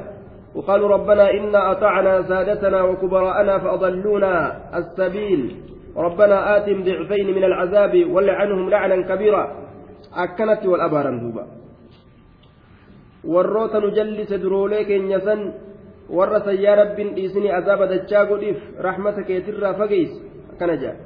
وقالوا 0.54 0.88
ربنا 0.88 1.30
إنا 1.30 1.60
أطعنا 1.72 2.22
سادتنا 2.22 2.82
وكبراءنا 2.82 3.58
فأضلونا 3.58 4.32
السبيل 4.78 5.56
ربنا 5.96 6.56
آتهم 6.56 6.84
ضعفين 6.84 7.26
من 7.34 7.44
العذاب 7.44 7.94
ولعنهم 8.14 8.70
لعنا 8.70 8.96
كبيرا 9.08 9.44
أكنت 10.14 10.62
duroolee 14.44 14.84
keenya 14.84 15.20
san 15.24 15.40
warra 16.16 16.40
sayyaa 16.44 16.76
rabbiin 16.76 17.14
dhiisni 17.16 17.48
azaaba 17.58 17.86
dachaa 17.92 18.24
godhiif 18.30 18.58
rahmata 18.86 19.22
keetirraa 19.28 19.74
fageys 19.80 20.12
akkana 20.52 20.76
jedha 20.76 21.00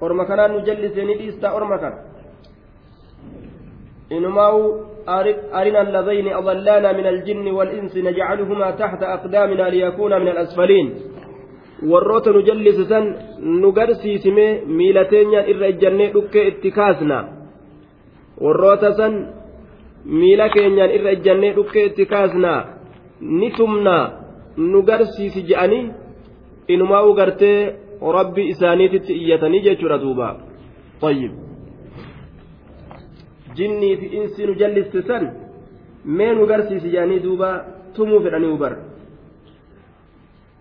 orma 0.00 0.24
kanaan 0.30 0.52
nu 0.54 0.60
jallise 0.68 1.02
ni 1.04 1.14
dhiistaa 1.20 1.52
orma 1.58 1.78
kana 1.82 1.96
inumaa'u 4.10 4.62
أرنا 5.08 5.80
اللذين 5.86 6.28
أضلانا 6.32 6.92
من 6.92 7.06
الجن 7.06 7.46
والإنس 7.48 7.96
نجعلهما 7.96 8.70
تحت 8.70 9.02
أقدامنا 9.02 9.70
ليكونا 9.70 10.18
من 10.18 10.28
الأسفلين 10.28 10.90
irra 15.52 15.66
ejjannee 15.72 16.10
dhukkee 16.14 16.46
itti 16.50 16.70
kaasna 16.78 17.18
warroota 18.44 18.92
san 18.98 19.14
miila 20.20 20.48
keenyaan 20.54 20.94
irra 20.96 21.10
ejjannee 21.16 21.52
dhukkee 21.56 21.84
itti 21.90 22.06
kaasnaa 22.12 22.60
ni 23.20 23.50
tumnaa 23.58 24.04
nu 24.56 24.82
garsiisi 24.88 25.46
je'anii 25.48 25.84
inumaa'uu 26.74 27.14
gartee 27.20 27.60
rabbi 28.18 28.48
isaaniititti 28.52 29.12
iyyatanii 29.22 29.64
jechuudha 29.66 29.98
duuba 30.04 30.28
طيب 31.00 31.45
jinnii 33.56 33.96
fi 34.00 34.06
insi 34.18 34.46
nu 34.46 34.54
jallistisan 34.60 35.24
mee 36.16 36.34
nu 36.34 36.46
garsiisi 36.46 36.92
je'anii 36.94 37.24
duuba 37.24 37.48
tumuu 37.94 38.20
fedhanii 38.24 38.52
ubar. 38.58 38.74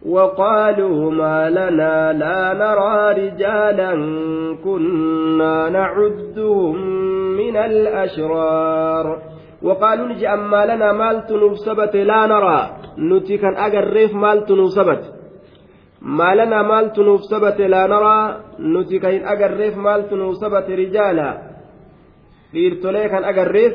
وقالوا 0.05 1.11
ما 1.11 1.49
لنا 1.49 2.13
لا 2.13 2.53
نرى 2.53 2.97
رجالا 3.21 3.91
كنا 4.63 5.69
نعدهم 5.69 6.75
من 7.37 7.55
الأشرار 7.57 9.21
وقالوا 9.61 10.07
نجي 10.07 10.27
أما 10.33 10.65
لنا 10.65 10.91
مال 10.91 11.27
تنوب 11.27 11.53
لا 11.93 12.21
نرى 12.25 12.59
نتي 12.97 13.37
كان 13.37 13.55
أجريف 13.55 14.13
مال 14.13 14.45
تنوب 14.45 14.69
ما 16.01 16.35
لنا 16.35 16.61
مال 16.61 16.93
تنوب 16.93 17.19
لا 17.59 17.87
نرى 17.87 18.17
نتي 18.59 18.99
كان 18.99 19.25
أجريف 19.33 19.77
مال 19.77 20.09
تنوب 20.09 20.35
رجالا 20.69 21.29
dhiirtolee 22.55 23.07
kan 23.13 23.23
agarreef 23.31 23.73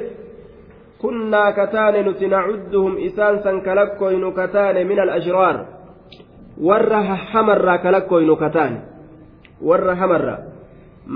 kunnaa 1.02 1.52
kataane 1.58 2.02
nuti 2.02 2.28
nacudduhum 2.34 2.98
isaan 3.08 3.42
san 3.44 3.62
kalakkoynu 3.66 4.32
kataane 4.40 4.84
min 4.90 4.98
alashraar 5.04 5.56
warra 6.68 7.00
hamarraa 7.32 7.78
kalakkoynu 7.84 8.36
kataane 8.36 8.78
warra 9.68 9.94
hamarraa 10.02 10.38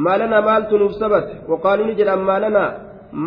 maalana 0.07 0.43
maaltu 0.49 0.79
nuuf 0.79 0.95
sabate 1.03 1.33
waqaaluu 1.51 1.87
ni 1.87 1.95
jedhan 2.01 2.23
maalana 2.31 2.63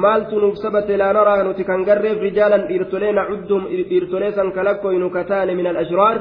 maaltu 0.03 0.39
nuuf 0.39 0.57
sabate 0.63 0.97
laa 0.97 1.13
naraa 1.13 1.43
nuti 1.43 1.63
kan 1.69 1.85
garreef 1.87 2.17
rijaalan 2.27 2.67
dhiirtolee 2.69 3.11
nacudduhum 3.19 3.63
dhiirtolee 3.89 4.31
san 4.37 4.51
kalakkoynu 4.57 5.09
kataane 5.17 5.55
min 5.59 5.67
alashraar 5.67 6.17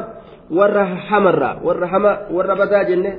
warra 0.59 0.85
hamarraa 1.09 1.55
warra 1.67 1.87
hama 1.95 2.13
warra 2.37 2.57
badaa 2.57 2.85
jenne 2.91 3.11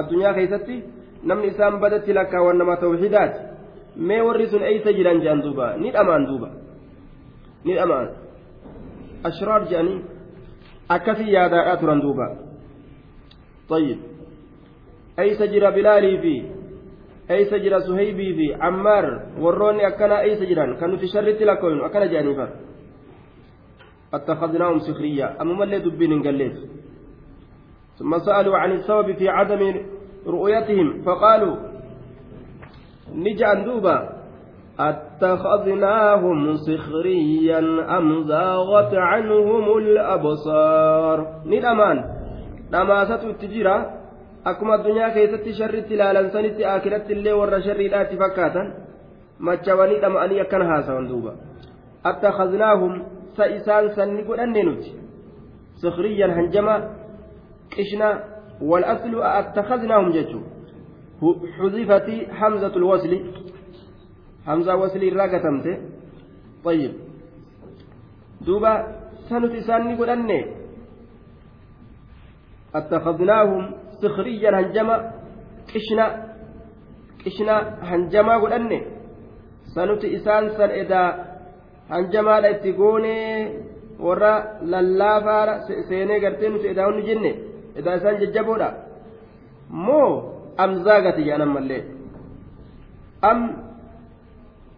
addunyaa 0.00 0.34
keeysatti 0.38 0.84
namni 1.28 1.48
isaan 1.52 1.80
badatti 1.84 2.14
lakkaawwan 2.18 2.58
nama 2.58 2.76
tawxiidaati 2.82 3.38
mee 3.98 4.20
warri 4.22 4.46
sun 4.46 4.62
eeysa 4.62 4.92
jiran 4.92 5.20
jedhan 5.20 5.42
duuba 5.42 5.76
ni 5.76 5.90
dhamaan 5.90 6.26
duuba 6.26 6.50
ni 7.64 7.74
dhamaan 7.74 8.08
ashraar 9.24 9.62
jedhanii 9.70 10.00
akkasii 10.88 11.32
yaadaadhaa 11.32 11.76
turan 11.76 12.00
duuba 12.00 12.28
طيب 13.68 13.98
jira 15.52 15.70
bilaalii 15.76 16.18
fi 16.24 16.34
eeysa 17.28 17.58
jira 17.58 17.80
suhaybii 17.80 18.32
fi 18.38 18.46
cammaar 18.58 19.04
warroonni 19.42 19.84
akkana 19.84 20.22
eeysa 20.24 20.46
jiran 20.46 20.76
kan 20.80 20.90
nuti 20.90 21.08
sharritti 21.08 21.44
lakkoynu 21.44 21.84
akkana 21.84 22.06
jedhanii 22.06 22.36
far 22.40 22.50
اتخذناهم 24.14 24.78
سخريا 24.78 25.42
أما 25.42 25.64
اللي 25.64 25.78
دبين 25.78 26.22
قليت 26.22 26.56
ثم 27.98 28.18
سألوا 28.18 28.56
عن 28.56 28.72
السبب 28.72 29.12
في 29.12 29.28
عدم 29.28 29.84
رؤيتهم 30.26 31.02
فقالوا 31.02 31.56
نجعل 33.14 33.64
دوبا. 33.64 34.18
أتخذناهم 34.80 36.54
سخريا 36.54 37.58
أم 37.98 38.22
زاغت 38.22 38.94
عنهم 38.94 39.78
الأبصار؟ 39.78 41.26
ندمان 41.46 42.04
نماسة 42.72 43.22
التجرة 43.30 43.76
أكما 44.46 44.74
الدنيا 44.74 45.08
كيست 45.08 45.48
شرت 45.58 45.92
لالا 45.92 46.28
سنت 46.28 46.60
آكلت 46.60 47.10
اللي 47.10 47.32
ور 47.32 47.60
شريدات 47.60 48.14
فكاتا 48.14 48.62
مجواني 49.40 50.00
دمأني 50.00 50.42
أكن 50.42 50.62
هاسا 50.62 51.00
دوبا. 51.00 51.32
أتخذناهم 52.06 52.92
سإسان 53.36 53.88
سنقول 53.88 54.40
أننت 54.40 54.82
سخريا 55.82 56.26
هنجما. 56.26 56.76
قشنا 57.78 58.08
والأصل 58.62 59.22
أتخذناهم 59.22 60.10
ججو 60.10 60.40
حذفت 61.58 62.08
حمزة 62.38 62.74
الوصل. 62.76 63.12
حمزة 64.46 64.76
وصل 64.76 65.02
الراقتمت 65.02 65.66
طيب. 66.64 66.92
دوبا 68.46 68.72
سنت 69.28 69.54
ساني 69.66 69.94
قل 69.98 70.10
أني 70.10 70.40
اتخذناهم 72.74 73.64
سخريا 74.02 74.50
هنجما 74.60 74.96
قشنا. 75.74 76.06
قشنا 77.24 77.54
هنجما 77.90 78.34
قل 78.42 78.52
أني 78.52 78.80
سنت 79.74 80.04
إسان 80.04 80.44
سن 80.56 80.70
إذا 80.82 81.02
هنجما 81.90 82.40
لاتقوني 82.40 83.18
warra 83.98 84.62
lallaafaadha 84.62 85.54
seenee 85.88 86.20
gartee 86.20 86.48
nuti 86.48 86.68
edaa 86.68 86.86
hunni 86.86 87.02
jenne 87.02 87.30
edaa 87.76 87.98
am 93.30 93.40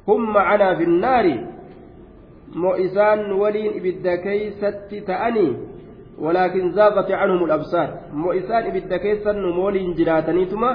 hum 0.07 0.23
macanaa 0.37 0.75
fi 0.79 0.87
nnaari 0.87 1.35
moo 2.62 2.77
isaan 2.87 3.33
waliin 3.40 3.77
ibidda 3.81 4.16
keeysatti 4.27 5.01
ta'anii 5.09 5.51
walaakin 6.25 6.73
zaaqati 6.79 7.12
canhum 7.21 7.45
alabsaar 7.49 7.88
moo 8.23 8.33
isaan 8.40 8.69
ibidda 8.71 8.99
keessan 9.05 9.43
nu 9.43 9.53
waliin 9.64 9.93
jiraataniituma 9.99 10.71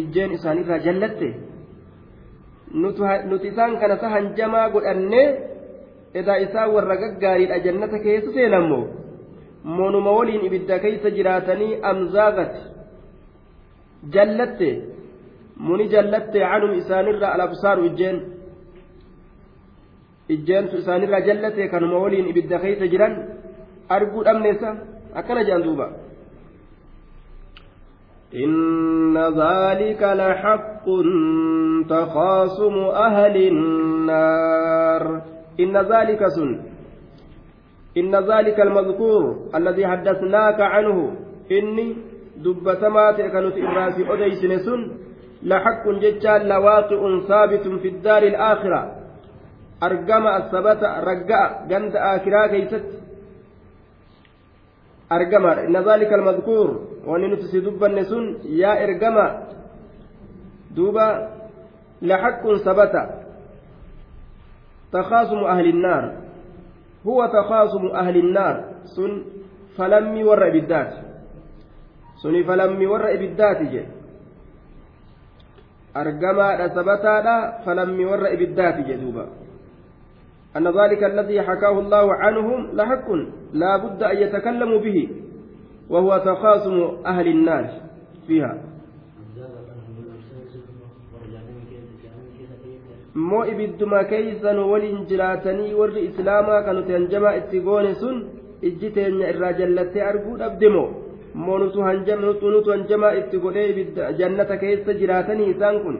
ijjeen 0.00 0.32
isaanirraa 0.38 0.78
jallatte 0.86 1.28
nuti 3.30 3.48
isaan 3.52 3.78
kana 3.80 3.96
sa 4.02 4.08
hanjamaa 4.14 4.66
godhannee 4.74 5.28
edaa 6.22 6.38
isaan 6.46 6.74
warra 6.74 6.96
gaggaariidha 7.02 7.62
jannata 7.66 7.98
keessa 8.06 8.32
seenammoo 8.36 8.84
monuma 9.78 10.10
waliin 10.18 10.46
ibidda 10.50 10.78
keeysa 10.84 11.10
jiraatanii 11.16 11.72
amzaagat 11.92 12.54
jallatte 14.08 14.70
muni 15.56 15.88
jallatte 15.94 16.38
canhum 16.40 16.72
isaanirra 16.80 17.32
alabsaaru 17.34 17.84
ijjeen 17.90 18.18
ijjeentu 20.34 20.76
isaanirraa 20.82 21.26
jallate 21.28 21.68
kanuma 21.72 21.98
waliin 22.04 22.30
ibidda 22.32 22.58
keeysa 22.62 22.86
jiran 22.92 23.14
arguu 23.88 24.24
dhabneessa 24.24 24.70
akkana 25.20 25.44
jedhan 25.48 25.66
duuba 25.68 25.88
إن 28.30 29.18
ذلك 29.18 30.02
لحق 30.02 30.86
تخاصم 31.88 32.74
أهل 33.06 33.36
النار 33.36 35.22
إن 35.60 35.76
ذلك 35.76 36.22
سن 36.26 36.50
إن 37.96 38.14
ذلك 38.16 38.60
المذكور 38.60 39.50
الذي 39.54 39.86
حدثناك 39.86 40.60
عنه 40.60 41.16
إني 41.50 41.96
دبتما 42.44 43.12
تكنت 43.12 43.56
إبراسي 43.64 44.02
أديسن 44.12 44.58
سن 44.66 44.80
لحق 45.42 45.84
ججال 46.02 46.48
لواقع 46.48 47.20
ثابت 47.28 47.64
في 47.82 47.88
الدار 47.88 48.22
الآخرة 48.22 48.82
أرقم 49.82 50.26
الثبت 50.26 50.82
رقع 50.84 51.66
جند 51.70 51.96
آخرة 51.96 52.46
كيست 52.46 52.86
أرقم 55.12 55.46
إن 55.46 55.76
ذلك 55.76 56.12
المذكور 56.12 56.68
وننفس 57.06 57.56
دبن 57.56 58.02
سن 58.10 58.24
يا 58.44 58.72
إرقم 58.84 59.16
دوبا 60.76 61.08
لحق 62.02 62.54
ثبت 62.66 62.94
تخاصم 64.92 65.38
أهل 65.44 65.66
النار 65.68 66.04
هو 67.06 67.26
تخاصم 67.26 67.86
أهل 67.86 68.16
النار 68.16 68.64
سن 68.96 69.22
فلم 69.76 70.26
ور 70.26 70.48
بالذات 72.22 72.42
سن 72.42 72.42
فلم 72.42 72.90
ور 72.90 73.16
بالذات 73.16 73.62
جي 73.62 73.84
أرجما 75.96 76.68
ثبتا 76.68 77.36
فلم 77.66 78.08
ور 78.08 78.36
بالذات 78.36 78.76
جدوبا 78.88 79.26
أن 80.56 80.68
ذلك 80.68 81.04
الذي 81.04 81.42
حكاه 81.42 81.78
الله 81.78 82.14
عنهم 82.14 82.66
لحق 82.72 83.10
لا 83.52 83.76
بد 83.76 84.02
أن 84.02 84.16
يتكلموا 84.16 84.78
به 84.78 85.08
وهو 85.90 86.18
تخاصم 86.18 87.06
أهل 87.06 87.28
النار 87.28 87.70
فيها 88.26 88.58
warri 95.74 96.04
islaamaa 96.04 96.62
kan 96.62 96.76
nuti 96.76 96.92
hanjamaa 96.92 97.34
itti 97.34 97.60
goone 97.60 97.94
sun 97.94 98.30
ijji 98.62 98.90
teenya 98.90 99.28
irraa 99.28 99.52
jallattee 99.52 100.02
arguu 100.02 100.36
dhabde 100.38 100.68
moo 100.68 100.99
immoo 101.34 101.58
nutu 101.58 101.82
hanjamaa 101.82 103.12
itti 103.20 103.38
godhee 103.44 103.86
jannata 104.18 104.56
keessa 104.62 104.94
jiraatanii 105.00 105.50
isaan 105.54 105.80
kun 105.84 105.96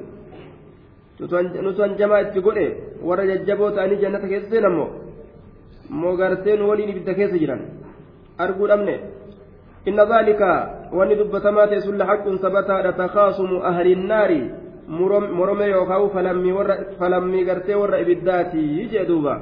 nutu 1.66 1.82
hanjamaa 1.82 2.20
itti 2.26 2.40
godhe 2.46 2.66
warra 3.08 3.26
jajjaboo 3.30 3.70
ta'anii 3.76 4.00
jannata 4.04 4.32
keessa 4.32 4.50
seenan 4.54 4.74
moo 4.78 4.88
immoo 5.90 6.16
garteen 6.22 6.62
waliin 6.70 6.90
ibidda 6.94 7.14
keessa 7.20 7.42
jiran 7.42 7.62
arguu 8.38 8.68
dhabne 8.72 8.94
inna 9.92 10.04
dhaalika 10.10 10.48
wanni 10.98 11.20
dubbatamaa 11.20 11.66
ta'e 11.70 11.80
sun 11.86 11.98
lahaqqun 12.02 12.42
sabataadha 12.44 12.92
takaasumu 13.04 13.62
ahli 13.70 13.94
nnaari 14.02 14.42
morome 15.38 15.66
yookaan 15.70 16.10
falammii 16.98 17.44
gartee 17.44 17.80
warra 17.82 18.02
ibiddaatii 18.04 18.88
jee 18.92 19.06
duuba 19.12 19.34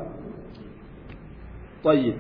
طيب 1.85 2.15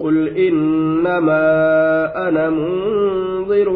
قل 0.00 0.16
إنما 0.38 1.44
أنا 2.28 2.50
منظر 2.50 3.68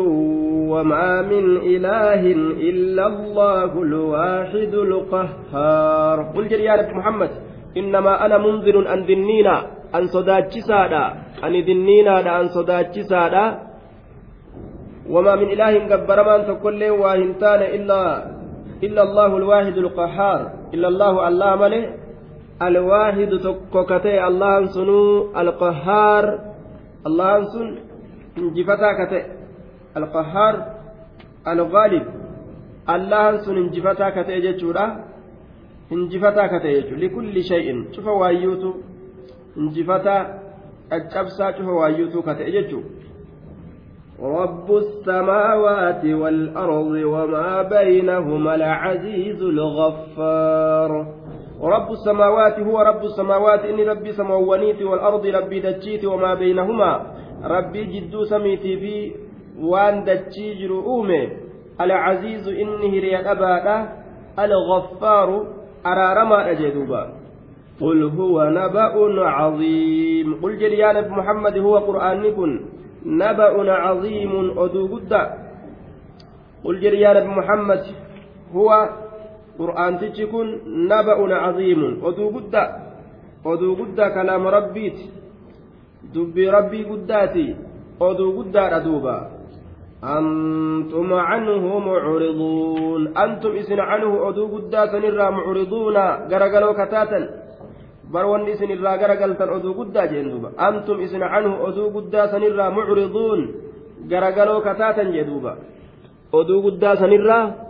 وما 0.73 1.23
من 1.23 1.45
إله 1.57 2.23
إلا 2.71 3.07
الله 3.07 3.83
الواحد 3.83 4.75
القهار. 4.75 6.17
قل 6.37 6.49
جل 6.49 6.61
يا 6.61 6.93
محمد 6.97 7.31
إنما 7.77 8.27
أنا 8.27 8.39
منذر 8.39 8.77
أن 8.95 9.07
دنينا 9.07 9.57
أن 9.95 10.07
صداتشي 10.07 10.61
سادا 10.61 11.05
أن 11.45 11.65
دنينا 11.65 12.41
أن 12.41 12.49
صداتشي 12.49 13.03
سادا 13.03 13.59
وما 15.11 15.37
من 15.37 15.49
إله 15.53 15.73
قبرمان 15.93 16.41
تقول 16.47 16.91
واهنتان 16.91 17.61
إلا 17.77 18.03
إلا 18.83 19.03
الله 19.03 19.37
الواحد 19.37 19.77
القهار. 19.79 20.41
إلا 20.75 20.89
الله 20.89 21.29
الله 21.29 21.51
الواحد 22.67 23.31
تكوكتي 23.47 24.27
الله 24.29 24.67
سنو 24.75 25.01
القهار. 25.41 26.25
الله 27.07 27.35
سن 27.53 27.69
انجفتا 28.39 28.91
كتي. 28.99 29.21
القهار 29.97 30.55
الغالب. 31.53 32.07
الله 32.95 33.37
سن 33.45 33.57
انجفتا 33.65 34.09
كتي 34.17 34.41
جتشورا 34.45 34.87
انجفتا 35.93 36.45
جتشورا 36.53 37.01
لكل 37.03 37.35
شيء. 37.43 37.69
شوف 37.95 38.07
وايوتو 38.07 38.71
انجفتا 39.59 40.17
الجبسا 40.93 41.47
شوف 41.57 41.69
وايوتو 41.69 42.23
كتي 42.23 42.51
جتشورا 42.55 43.05
رب 44.21 44.69
السماوات 44.77 46.05
والأرض 46.05 46.95
وما 47.15 47.63
بينهما 47.63 48.55
العزيز 48.55 49.43
الغفار. 49.43 50.93
رب 51.63 51.93
السماوات 51.93 52.61
هو 52.61 52.81
رب 52.81 53.05
السماوات 53.05 53.65
إني 53.65 53.83
ربي 53.85 54.13
سموانيت 54.13 54.83
والأرض 54.83 55.27
ربي 55.27 55.61
دجيت 55.61 56.05
وما 56.05 56.35
بينهما. 56.35 57.01
ربي 57.45 57.85
جدو 57.85 58.25
سميتي 58.25 58.77
في 58.77 59.13
وان 59.63 60.05
دجي 60.05 60.69
أومي. 60.71 61.29
العزيز 61.81 62.49
إني 62.49 62.99
هريا 62.99 63.33
أبادا 63.33 63.89
الغفار 64.39 65.47
أرارما 65.87 66.51
أجدوبا. 66.51 67.13
قل 67.81 68.03
هو 68.03 68.45
نبأ 68.51 68.95
عظيم. 69.25 70.35
قل 70.43 70.59
جريان 70.59 71.11
محمد 71.11 71.59
هو 71.59 71.77
قرآن 71.79 72.35
كن 72.35 72.61
نبأ 73.07 73.73
عظيم 73.73 74.59
أدو 74.59 74.87
قد. 74.87 75.13
قل 76.65 76.81
جريان 76.81 77.27
محمد 77.27 77.83
هو 78.55 78.89
قرآن 79.59 79.93
تجكن 79.99 80.47
نبأ 80.91 81.19
عظيم 81.35 81.81
أدو 82.05 82.27
قد 82.35 82.55
أدو 83.47 83.75
قد 83.75 84.01
كلام 84.17 84.43
ربيت 84.47 84.99
دبي 86.15 86.45
ربي 86.51 86.81
قداتي 86.91 87.47
أدو 88.01 88.29
قد 88.39 88.57
أدوبا 88.57 89.19
أنتم 90.05 91.09
عنه 91.13 91.65
معرضون 91.79 93.03
أنتم 93.25 93.53
إسن 93.61 93.81
عنه 93.81 94.29
أدو 94.29 94.45
قداتا 94.55 94.99
نرى 94.99 95.27
معرضون 95.39 95.97
قرقلوا 96.31 96.73
كتاتا 96.81 97.21
irraa 98.15 98.97
garagaltan 98.99 99.51
oduu 99.51 99.75
guddaa 99.75 100.07
jeen 100.07 100.31
duuba 100.31 100.49
antum 100.57 101.01
isin 101.01 101.21
canhu 101.21 101.55
oduu 101.67 101.91
guddaa 101.91 102.29
sanirraa 102.29 102.71
mucriduun 102.71 103.41
garagaloo 104.11 104.61
kataatan 104.61 105.13
jee 105.13 105.25
duuba 105.25 105.57
oduu 106.33 106.63
guddaa 106.63 106.97
sanirraa 106.97 107.64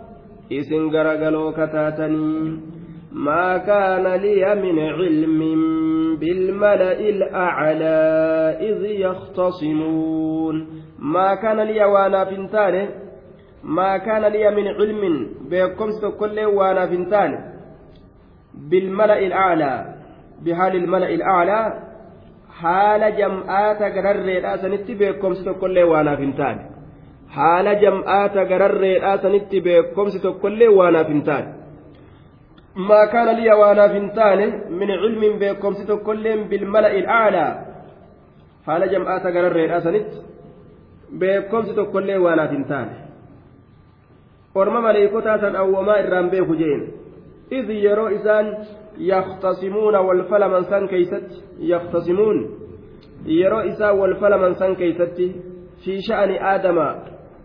isin 0.49 0.89
garagaloo 0.89 1.51
kataatanii 1.51 2.75
ما 3.15 3.57
كان 3.57 4.07
لي 4.07 4.55
من 4.55 4.79
علم 4.79 5.39
بالملأ 6.19 6.99
الأعلى 6.99 7.99
إذ 8.59 8.85
يختصمون 8.85 10.67
ما 10.99 11.35
كان 11.35 11.61
لي 11.61 11.85
وأنا 11.85 12.25
فنتان 12.25 12.89
ما 13.63 13.97
كان 13.97 14.25
لي 14.25 14.51
من 14.51 14.67
علم 14.67 15.29
بكم 15.49 15.89
كل 16.19 16.39
وأنا 16.39 16.87
فنتان 16.87 17.31
بالملأ 18.53 19.19
الأعلى 19.19 19.95
بحال 20.45 20.75
الملأ 20.75 21.09
الأعلى 21.09 21.81
حال 22.49 23.15
جمعات 23.17 23.81
قرر 23.83 24.27
ستكون 25.33 25.83
وأنا 25.83 26.15
حال 27.29 27.81
جمعات 27.81 28.37
قرر 28.37 28.83
سنتي 29.21 29.59
بكم 29.59 30.09
ستكون 30.09 30.67
وأنا 30.67 31.03
فنتان 31.03 31.45
ما 32.75 33.05
كان 33.05 33.35
لي 33.35 33.49
وأنا 33.53 33.87
فنتان 33.87 34.39
من 34.79 34.89
علم 34.91 35.23
بكم 35.39 35.73
ستكون 35.73 36.47
بالملأ 36.49 36.91
الأعلى 37.01 37.47
حال 38.65 38.81
جمعات 38.91 39.23
قرر 39.35 39.79
سنت 39.79 40.11
بكم 41.19 41.61
ستكون 41.69 42.09
وأنا 42.23 42.47
فنتان 42.47 42.89
orma 44.55 44.79
maleekotaa 44.81 45.37
san 45.37 45.55
awwamaa 45.61 45.97
irraan 45.99 46.29
beeku 46.31 46.55
jeen. 46.55 46.81
Idh 47.51 47.71
yeroo 47.85 48.07
isaan 48.17 48.47
يختصمون 48.97 49.95
والفلمن 49.95 50.63
سن 50.63 50.87
كيست 50.87 51.43
يختصمون 51.59 52.37
يرو 53.25 53.59
إساء 53.59 53.95
والفلمن 53.95 54.53
سن 54.53 54.75
كيست 54.75 55.17
في 55.83 56.01
شأن 56.01 56.31
آدم 56.31 56.77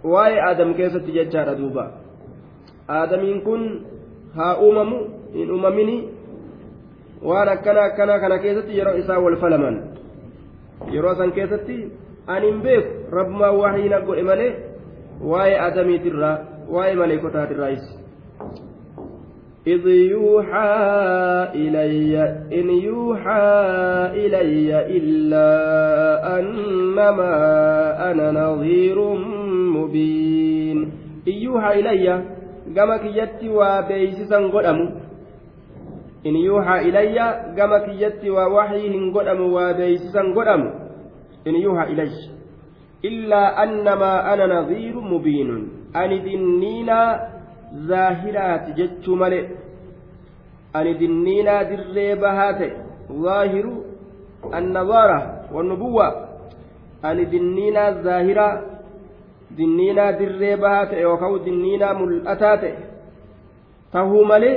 واي 0.05 0.51
آدم 0.51 0.73
كيست 0.73 1.05
ججار 1.17 1.55
دوبا 1.55 1.91
آدمين 2.91 3.41
كن 3.41 3.81
ها 4.35 4.51
أمم 4.69 4.93
إن 5.35 5.49
أممني 5.51 6.21
waan 7.23 7.49
akkana 7.49 7.83
akkana 7.93 8.21
kana 8.21 8.39
keessatti 8.39 8.77
yeroo 8.79 8.97
isaa 8.97 9.21
wal 9.21 9.37
falaman 9.37 9.75
yeroo 10.93 11.15
san 11.19 11.33
keessatti 11.37 11.77
ani 12.27 12.47
hin 12.47 12.63
beeku 12.67 13.17
rabbumaan 13.17 13.59
wahii 13.63 13.89
na 13.93 14.01
godhe 14.07 14.23
malee 14.29 14.53
waa'ee 15.33 15.59
adamiitirraa 15.69 16.37
waa'ee 16.77 17.01
maleekotaatirraayis 17.03 17.97
إذ 19.67 19.87
يوحى 19.87 20.73
إلي 21.55 22.17
إن 22.53 22.71
يوحى 22.71 23.53
إلي 24.17 24.87
إلا 24.97 25.51
أنما 26.39 27.35
أنا 28.11 28.31
نظير 28.33 28.99
مبين 29.77 30.79
إن 31.29 31.33
يوحى 31.33 31.81
إلي 31.81 32.07
كما 32.77 32.97
كيتي 32.97 33.49
وبيسسا 33.49 34.39
yuuhaa 36.25 36.83
ilayya 36.85 37.57
gama 37.57 37.81
kiyyatti 37.81 38.31
waa 38.31 38.49
waxii 38.49 38.93
hin 38.93 39.13
godhamu 39.13 39.55
waa 39.55 39.73
beeysisan 39.75 40.33
godhamu 40.33 40.73
in 41.45 41.57
yuuhaa 41.57 41.87
ilayya 41.87 42.29
illaa 43.03 43.57
annamaa 43.57 44.25
ana 44.33 44.47
nadhiiru 44.47 45.03
mubiinun 45.03 45.63
ani 45.93 46.21
dinniinaa 46.21 47.21
zaahiraati 47.89 48.73
jechuu 48.73 49.17
male 49.17 49.41
ani 50.73 50.95
dinniinaa 50.95 51.65
dirree 51.71 52.17
bahaa 52.17 52.53
ta'e 52.53 52.71
zaahiru 53.25 53.73
annadaara 54.53 55.19
wannubuwwa 55.55 56.29
ani 57.03 57.27
dinniinaa 59.58 60.12
zaahiraa 60.12 60.12
dinniinaa 60.12 60.12
dirree 60.20 60.56
bahaa 60.64 60.86
ta'e 60.92 61.02
yookaan 61.02 61.38
dinniinaa 61.46 61.94
mul'ataa 62.00 62.58
ta'e 62.64 62.74
tahuu 63.92 64.26
malee 64.32 64.56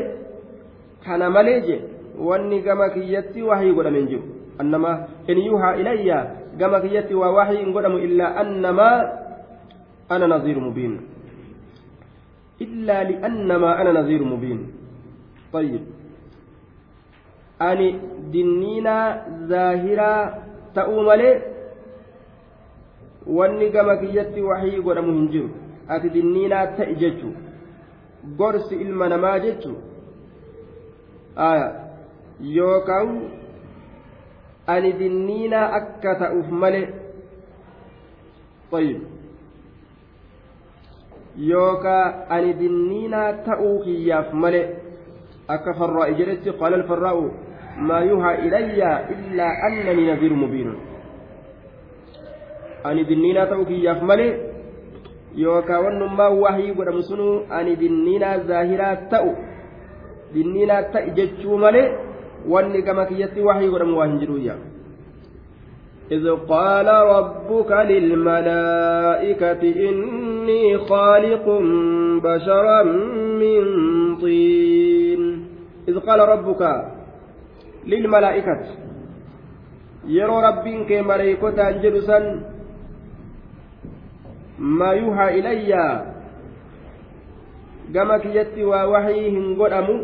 kana 1.05 1.31
malee 1.37 1.61
je 1.68 1.77
wanni 2.31 2.62
gama 2.66 2.88
kiyyatti 2.96 3.42
wahii 3.51 3.72
godhame 3.79 3.98
hin 3.98 4.09
jiru 4.14 4.24
annamaa 4.64 4.96
in 5.27 5.44
yuuhaa 5.46 5.74
ilayya 5.83 6.18
gama 6.62 6.81
kiyyatti 6.81 7.14
waa 7.20 7.31
wahii 7.38 7.61
hin 7.62 7.72
godhamu 7.77 7.98
illaa 8.09 8.35
annamaa 8.42 8.96
ana 10.16 10.27
naziiru 10.35 10.61
mubiin 10.66 10.98
illaa 12.66 13.05
liannamaa 13.12 13.77
ana 13.85 13.92
naziiru 14.01 14.24
mubiin 14.35 14.61
طيب 15.53 15.81
ani 17.59 17.88
dinniinaa 18.33 19.07
zaahiraa 19.51 20.20
ta'uu 20.74 21.03
malee 21.09 21.33
wanni 23.27 23.69
gama 23.69 23.97
kiyyatti 23.97 24.41
wahii 24.41 24.81
godhamu 24.81 25.13
hin 25.13 25.27
jiru. 25.36 25.49
Ati 25.88 26.09
dinniinaa 26.09 26.65
ta'i 26.77 26.95
jechu. 26.95 27.33
Gorsi 28.38 28.75
ilma 28.75 29.09
namaa 29.09 29.39
jechu. 29.39 29.77
Yookaan 32.57 33.15
ani 34.67 34.93
dinniinaa 34.99 35.65
akka 35.79 36.15
ta'uuf 36.15 36.49
malee 36.49 36.88
yookaan 41.38 42.13
ani 42.29 42.59
dinniinaa 42.59 43.33
ta'uu 43.45 43.79
kiyyaaf 43.83 44.33
malee 44.33 44.65
akka 45.47 45.73
farraa'i 45.73 46.15
jedhetti 46.15 46.53
qaala 46.59 46.75
alfarraa'u 46.81 47.31
maa 47.77 48.01
yuuhaa 48.09 48.33
ilayya 48.47 48.91
illaa 49.15 49.53
annanii 49.67 50.07
nadhiiru 50.09 50.36
mubiinun 50.36 50.92
ani 52.89 53.04
dinniinaa 53.10 53.46
ta'uu 53.52 53.65
kiyyaaf 53.72 54.02
malee 54.12 54.32
yookaan 55.46 55.84
wannummaan 55.86 56.34
wahii 56.43 56.72
godhamu 56.78 57.04
sunuu 57.10 57.36
ani 57.60 57.76
dinniinaa 57.82 58.38
zaahiraa 58.50 58.96
ta'u 59.13 59.32
dinniinaa 60.34 60.84
ta'i 60.93 61.10
jechuu 61.17 61.58
malee 61.65 61.88
wanni 62.54 62.82
gama 62.88 63.06
kiyyatti 63.10 63.41
waxii 63.50 63.72
godhamu 63.74 63.98
waa 64.00 64.08
hin 64.12 64.19
jiruyya 64.26 64.56
إذ 66.12 66.26
قال 66.50 66.88
ربك 67.15 67.72
للملائكة 67.72 69.62
إني 69.89 70.78
خالق 70.78 71.46
بشرا 72.24 72.84
من 73.41 73.62
طين 74.22 75.22
إذ 75.89 75.96
قال 76.00 76.19
ربك 76.34 76.62
للملائكة 77.88 78.58
يرى 80.08 80.38
ربك 80.48 80.91
ملائكة 80.91 81.72
جلسا 81.84 82.19
ما 84.63 84.91
يوحى 84.95 85.28
إلي 85.39 85.73
gama 87.93 88.19
kiyyatti 88.19 88.63
waa 88.63 88.88
wahii 88.88 89.30
hin 89.30 89.56
godhamu 89.56 89.95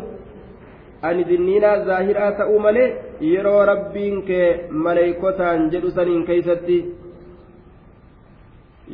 ani 1.02 1.24
dinniinaa 1.24 1.84
zaahiraa 1.88 2.32
ta'uu 2.40 2.58
malee 2.60 2.88
yeroo 3.20 3.64
rabbiin 3.70 4.22
kee 4.28 4.68
maleeykotaan 4.70 5.70
jedhu 5.72 5.90
saniin 5.96 6.26
keeysatti 6.28 6.76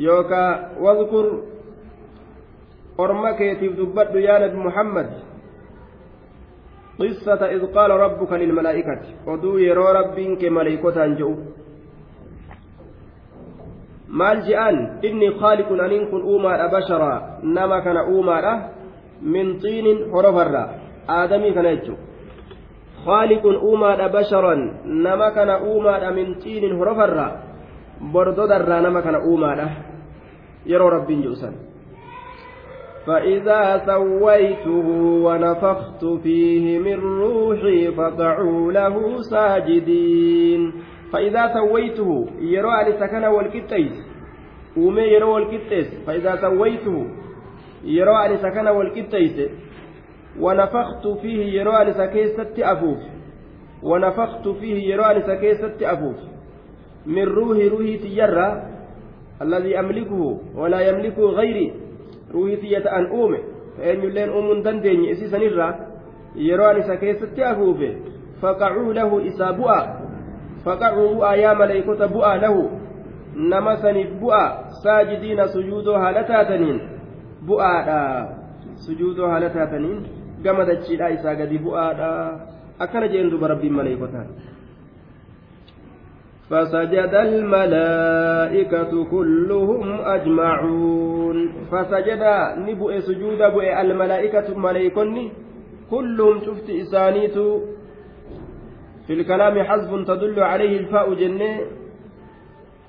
yookaa 0.06 0.50
wadkur 0.86 1.26
orma 3.04 3.32
keetiif 3.40 3.76
dubbadhu 3.76 4.26
yaa 4.28 4.38
nabi 4.46 4.66
muhammad 4.68 5.10
قصة 7.00 7.42
إذ 7.56 7.62
قال 7.76 7.90
ربك 7.90 8.32
للملائكة 8.32 9.00
ودو 9.26 9.58
يرى 9.58 9.86
ربك 10.00 10.44
ملائكة 10.44 11.06
جئوا 11.06 11.36
maal 14.08 14.42
je'an 14.46 14.98
inni 15.02 15.34
khaaliqun 15.40 15.80
aniin 15.80 16.10
kun 16.10 16.22
uumaadha 16.22 16.68
bashara 16.68 17.38
nama 17.42 17.80
kana 17.82 18.06
uumaadha 18.06 18.54
min 19.22 19.58
xiinin 19.60 20.10
horofarra 20.12 20.62
aadamii 21.08 21.54
kana 21.54 21.74
jechuun 21.76 21.98
khaaliqun 23.04 23.56
uumaadha 23.62 24.08
basharan 24.08 24.60
nama 24.84 25.30
kana 25.30 25.60
uumaadha 25.62 26.10
min 26.10 26.34
xiinin 26.42 26.78
horofarra 26.78 27.26
bordodarraa 28.12 28.80
nama 28.80 29.02
kana 29.02 29.18
uumaadha 29.22 29.68
yeroo 30.66 30.90
rabbiin 30.90 31.22
jedhu 31.22 31.36
san 31.44 31.54
فإذا 33.06 33.86
سويته 33.86 34.86
ونفخت 35.26 36.04
فيه 36.04 36.78
من 36.78 36.98
روحي 37.22 37.92
فقعوا 37.92 38.72
له 38.72 38.94
ساجدين 39.30 40.72
فإذا 41.16 41.54
سويته 41.54 42.26
يرى 42.40 42.70
أن 42.70 42.92
سكن 43.00 43.24
والكتيس 43.24 43.92
ومي 44.76 45.02
يرى 45.02 45.24
والكتيس 45.24 45.86
فإذا 46.06 46.36
سويته 46.36 47.06
يرى 47.84 48.26
أن 48.26 48.36
سكن 48.36 48.68
والكتيس 48.68 49.50
ونفخت 50.40 51.08
فيه 51.22 51.60
يرى 51.60 51.82
أن 51.82 51.92
سكيست 51.92 52.58
أفوف. 52.58 52.98
ونفخت 53.82 54.48
فيه 54.48 54.94
يرى 54.94 55.04
أن 55.16 55.22
سكيست 55.22 55.82
أفوف. 55.82 56.16
من 57.06 57.24
روح 57.24 57.58
روحي 57.72 57.96
تجرى. 57.96 58.62
الذي 59.42 59.78
أملكه 59.78 60.38
ولا 60.54 60.80
يملكه 60.80 61.22
غيري. 61.22 61.72
روحي 62.34 62.56
تيت 62.56 62.86
أن 62.86 63.06
أومي. 63.06 63.38
فإن 63.78 64.02
يلين 64.02 64.28
أم 64.28 64.62
دندني 64.62 65.12
إسيسا 65.12 65.38
نرى 65.38 65.86
يرى 66.36 66.70
أن 66.76 66.82
سكيست 66.82 67.38
أفوف 67.38 67.76
فقعوا 68.42 68.92
له 68.92 69.28
إسابؤا 69.28 70.05
فقعوا 70.66 71.14
بؤا 71.14 71.32
يا 71.34 71.52
ملائكة 71.54 72.06
بؤا 72.06 72.36
له. 72.42 72.56
نما 73.36 73.74
سنف 73.82 74.10
بؤا 74.20 74.44
ساجدين 74.82 75.46
سجودها 75.46 75.98
هالتاتنين. 76.08 76.78
بؤا 77.46 77.74
سجودها 78.74 79.36
هالتاتنين. 79.36 79.98
كما 80.44 80.64
دجيلا 80.64 81.14
إسا 81.14 81.30
قد 81.38 81.52
بؤا 81.64 81.86
أكن 82.80 83.02
جين 83.08 83.30
دوب 83.30 83.44
ربي 83.44 83.70
ملائكة 83.70 84.26
فسجد 86.50 87.14
الملائكة 87.14 88.92
كلهم 89.10 89.88
أجمعون. 90.00 91.38
فسجد 91.70 92.22
نبؤ 92.66 92.90
سجود 93.00 93.38
بؤ 93.54 93.62
الملائكة 93.62 94.58
ملائكني 94.58 95.32
كلهم 95.90 96.36
شفت 96.46 96.70
إسانيت 96.70 97.36
في 99.06 99.12
الكلام 99.12 99.62
حذف 99.62 99.90
تدل 100.08 100.40
عليه 100.40 100.78
الفاء 100.78 101.14
جنة. 101.14 101.60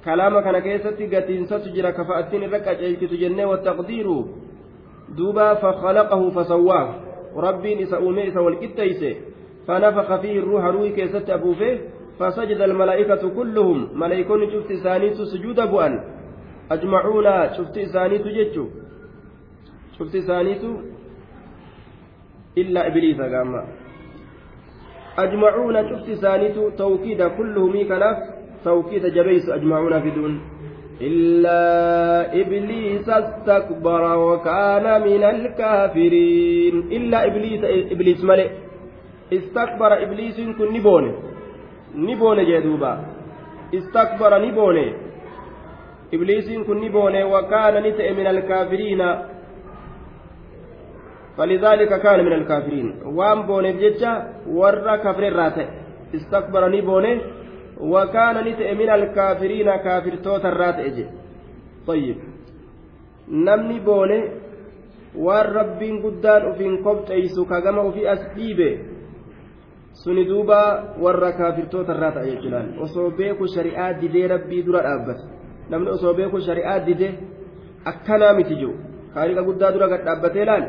كلام 0.05 0.39
كان 0.39 0.59
كيستي 0.59 1.15
قتين 1.15 1.45
ستجرى 1.45 1.91
كفأتين 1.91 2.53
ركع 2.53 2.73
جيكت 2.73 3.13
جنة 3.13 3.45
والتقدير 3.45 4.07
دوبا 5.17 5.53
فخلقه 5.53 6.29
فسواه. 6.29 6.95
ربي 7.35 7.75
نسأومي 7.75 8.37
والكتيس. 8.37 9.01
فنفخ 9.67 10.15
فيه 10.21 10.39
الروح 10.39 10.63
روي 10.65 10.89
كيست 10.89 11.29
أبوفه 11.29 11.79
فسجد 12.19 12.61
الملائكة 12.61 13.29
كلهم. 13.29 13.99
ملائكون 13.99 14.51
شفت 14.51 14.71
إسانيت 14.71 15.21
سجود 15.21 15.59
بؤن 15.71 15.93
أجمعون 16.71 17.27
شفت 17.57 17.77
إسانيت 17.77 18.25
جتشو 18.27 18.65
شفت 19.99 20.15
إسانيت 20.15 20.63
إلا 22.57 22.87
إبليس 22.87 23.21
قام. 23.21 23.76
أجمعون 25.19 25.75
شفت 25.89 26.11
سانيت 26.11 26.57
توكيد 26.77 27.21
كلهم 27.37 27.73
كناف 27.89 28.17
توكيد 28.65 29.05
جبيس 29.05 29.49
أجمعون 29.49 30.01
في 30.01 30.09
دون. 30.09 30.33
إلا 31.01 31.61
إبليس 32.41 33.09
استكبر 33.09 34.03
وكان 34.17 34.85
من 35.01 35.23
الكافرين. 35.23 36.75
إلا 36.91 37.17
إبليس 37.25 37.61
إبليس 37.93 38.23
ملئ. 38.23 38.49
استكبر 39.33 39.91
إبليس 40.03 40.37
كن 40.57 40.73
نبون 40.73 41.05
نبون 41.95 42.37
جدوبا. 42.45 42.93
ibliisiin 46.11 46.65
kun 46.65 46.79
ni 46.79 46.89
boone 46.89 47.23
wakaana 47.23 47.79
ni 47.79 47.91
ta'e 47.91 48.13
min 48.13 48.27
alkaafiriina 48.27 49.07
فلذلك 51.37 52.01
كان 52.01 52.25
من 52.25 52.33
الكافرين 52.33 52.95
وان 53.05 53.41
بوني 53.47 53.73
جتشا 53.73 54.11
ورا 54.49 54.95
كفر 54.95 55.23
الراتع 55.27 55.67
استكبر 56.15 56.67
ني 56.67 56.81
بوني 56.81 57.21
وكان 57.81 58.35
نتئ 58.47 58.73
من 58.73 58.89
الكافرين 58.89 59.75
كافر 59.75 60.15
توت 60.15 60.45
الراتع 60.45 60.85
طيب 61.87 62.17
نمني 63.29 63.79
بوني 63.79 64.21
guddaan 66.03 66.43
ufiin 66.51 66.83
kobxeeysu 66.85 67.45
kagama 67.45 67.81
ufii 67.89 68.07
as 68.07 68.21
dhiibe 68.35 68.69
suni 70.03 70.25
duuba 70.29 70.59
warra 71.03 71.31
kaafirtoota 71.31 71.93
irraa 71.93 72.11
ta'a 72.11 72.25
jechuudhaan 72.29 72.67
osoo 72.85 73.09
beeku 73.19 73.47
shari'aa 73.55 73.93
didee 74.01 74.27
rabbii 74.33 74.65
dura 74.67 74.81
dhaabbate 74.87 75.23
namni 75.69 75.89
osoo 75.89 76.13
beeku 76.13 76.41
shari'aa 76.47 76.79
didee 76.87 77.13
akkanaa 77.91 78.33
miti 78.39 78.59
jiru 78.59 78.75
kaaliqa 79.13 79.47
guddaa 79.47 79.71
dura 79.75 79.87
gad 79.93 80.05
dhaabbatee 80.07 80.45
laal 80.49 80.65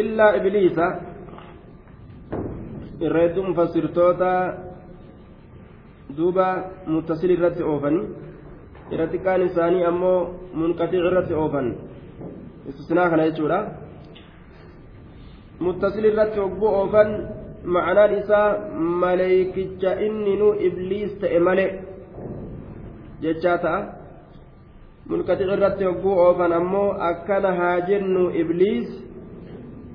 illaa 0.00 0.30
ibliisa 0.38 0.86
irra 3.06 3.20
hedduu 3.24 3.44
mufassirtoota 3.48 4.30
duuba 6.16 6.46
muttasil 6.86 7.30
irratti 7.36 7.62
oofanii. 7.72 8.06
irratti 8.90 9.18
kaan 9.18 9.42
isaanii 9.46 9.84
ammoo 9.90 10.18
munqatii 10.58 11.00
irratti 11.08 11.34
oofan 11.42 11.68
istisnaa 12.70 13.10
kana 13.10 13.24
jechuudha 13.28 13.58
muttasil 15.66 16.04
irratti 16.10 16.38
hogguu 16.42 16.70
oofan 16.80 17.10
ma'anaan 17.76 18.14
isaa 18.18 18.48
maleeykicha 19.02 19.90
inni 20.06 20.36
nu 20.42 20.48
ibliis 20.68 21.12
ta'e 21.20 21.38
male 21.48 21.66
jechaa 23.24 23.56
ta'a 23.64 23.80
haa 27.58 27.80
jennu 27.88 28.30
ibliis 28.30 28.88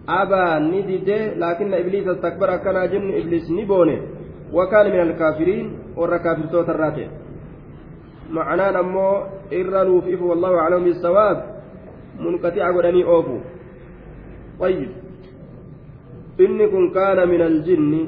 abaa 0.08 0.60
ni 0.60 0.84
dide 0.84 1.36
laakinna 1.36 1.78
ibliis 1.78 2.08
astakbar 2.08 2.50
akkana 2.50 2.80
haa 2.80 2.88
jennu 2.88 3.18
ibliis 3.18 3.50
ni 3.50 3.66
boone 3.66 4.02
wakaana 4.54 4.90
min 4.90 5.00
alkaafiriin 5.00 5.68
warra 5.96 6.20
kaafirtoota 6.20 6.74
irraa 6.74 6.92
ta'e 6.92 7.10
معنaan 8.32 8.76
ammoo 8.76 9.16
irra 9.52 9.84
nuuf 9.84 10.08
ifu 10.08 10.30
wallahu 10.32 10.60
aclam 10.64 10.84
bisawaab 10.88 11.38
munqaxica 12.20 12.74
godhanii 12.74 13.04
oofu 13.04 13.42
طيب 14.62 14.90
kun 16.72 16.86
kaana 16.94 17.26
min 17.26 17.42
aljinni 17.42 18.02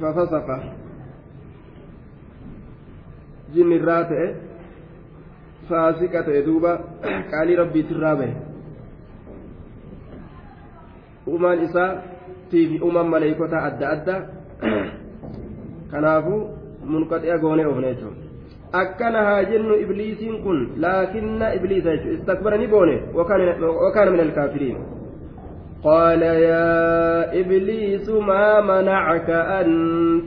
fafasaqa 0.00 0.56
jinni 3.54 3.74
irraa 3.80 4.04
ta'e 4.10 4.26
bahe 8.20 8.34
uumaan 11.26 11.62
isaa 11.64 11.90
tiifi 12.50 12.80
uumaan 12.82 13.08
maleeykotaa 13.08 13.64
adda 13.64 13.90
adda 13.96 14.16
kanaafu 15.90 16.34
munqaxi'a 16.92 17.38
goonee 17.38 17.66
oofne 17.66 17.92
jechuudha 17.94 18.30
akkana 18.82 19.24
haa 19.28 19.42
jennu 19.50 19.74
ibliisiin 19.84 20.42
kun 20.42 20.58
laakinna 20.86 21.52
ibliisa 21.58 21.90
jechuudha 21.96 22.18
istakbara 22.18 22.56
ni 22.58 22.68
boone 22.68 22.96
wakaana 23.14 24.10
min 24.10 24.20
alkaafiriin 24.20 24.99
قال 25.84 26.22
يا 26.22 27.40
إبليس 27.40 28.08
ما 28.08 28.60
منعك 28.60 29.30
أن 29.30 29.68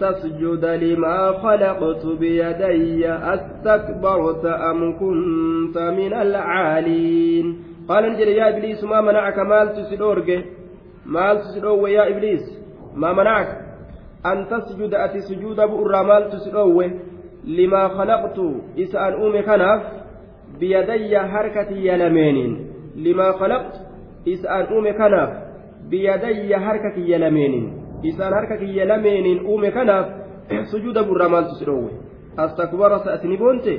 تسجد 0.02 0.66
لما 0.66 1.32
خلقت 1.32 2.06
بيدي؟ 2.06 3.10
أستكبرت 3.10 4.46
أم 4.46 5.00
كنت 5.00 5.78
من 5.78 6.14
العالين؟ 6.14 7.58
قال 7.90 8.14
نجل 8.14 8.28
يا 8.28 8.50
إبليس 8.50 8.84
ما 8.84 9.02
منعك؟ 9.02 9.40
مال 9.40 9.74
تسدورك 9.74 10.46
مال 11.06 11.40
تسدور 11.40 11.90
يا 11.90 12.08
إبليس؟ 12.08 12.46
ما 12.96 13.14
منعك 13.14 13.50
أن 14.26 14.48
تسجد؟ 14.48 14.94
أتي 14.94 15.20
سجود 15.20 15.56
بؤر 15.56 16.04
مال 16.04 16.24
limaa 17.46 17.90
khalaqtu 17.90 18.64
isa 18.76 19.00
an 19.06 19.14
uume 19.20 19.44
kanaaf 19.44 19.84
biyadayya 20.60 21.28
harkatiyya 21.28 21.98
lameeniin 21.98 22.54
limaa 22.96 23.34
khalaqtu 23.34 23.80
isa 24.26 24.50
an 24.50 24.72
uume 24.72 24.94
kanaaf 24.94 25.43
biyadayya 25.94 26.60
harka 26.66 26.92
kiyya 26.98 27.22
lameeniin 27.22 27.68
isaan 28.10 28.34
harka 28.34 28.58
kiyya 28.58 28.90
lameeniin 28.90 29.46
uume 29.46 29.70
kanaaf 29.72 30.08
sujuuda 30.72 31.04
burraa 31.06 31.30
maaltu 31.30 31.56
si 31.62 31.66
dhoowwe 31.66 31.92
astakbara 32.46 33.00
sa'ati 33.06 33.28
ni 33.28 33.38
boonte 33.38 33.74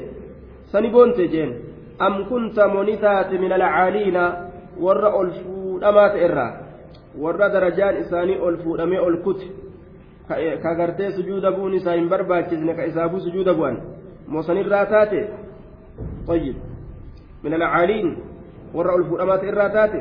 sani 0.73 0.91
boonte 0.95 1.29
jeen 1.29 1.55
am 1.99 2.25
kunta 2.31 2.69
moni 2.69 2.97
taate 3.03 3.39
min 3.39 3.53
alcaaliina 3.53 4.23
warra 4.81 5.11
ol 5.21 5.31
fuudhamaa 5.43 6.09
ta'e 6.15 6.25
irraa 6.29 6.53
warra 7.19 7.49
darajaan 7.57 7.99
isaanii 8.07 8.39
ol 8.39 8.57
fuudhamee 8.63 8.99
ol 8.99 9.17
kute 9.27 9.47
ka 10.63 10.75
gartee 10.75 11.11
sujuuda 11.19 11.53
bu'uun 11.57 11.75
isaa 11.75 11.99
hin 11.99 12.09
barbaachisne 12.09 12.75
ka 12.75 12.87
isaafuu 12.93 13.21
sujuuda 13.27 13.55
bu'an 13.55 13.83
moosanirraa 14.27 14.87
taate 14.87 15.29
طيب 16.27 16.57
من 17.45 17.55
العالين 17.55 18.17
warra 18.75 18.95
ol 18.99 19.05
fuudhamaa 19.07 19.39
ta'e 19.39 19.49
irraa 19.49 19.71
taate 19.71 20.01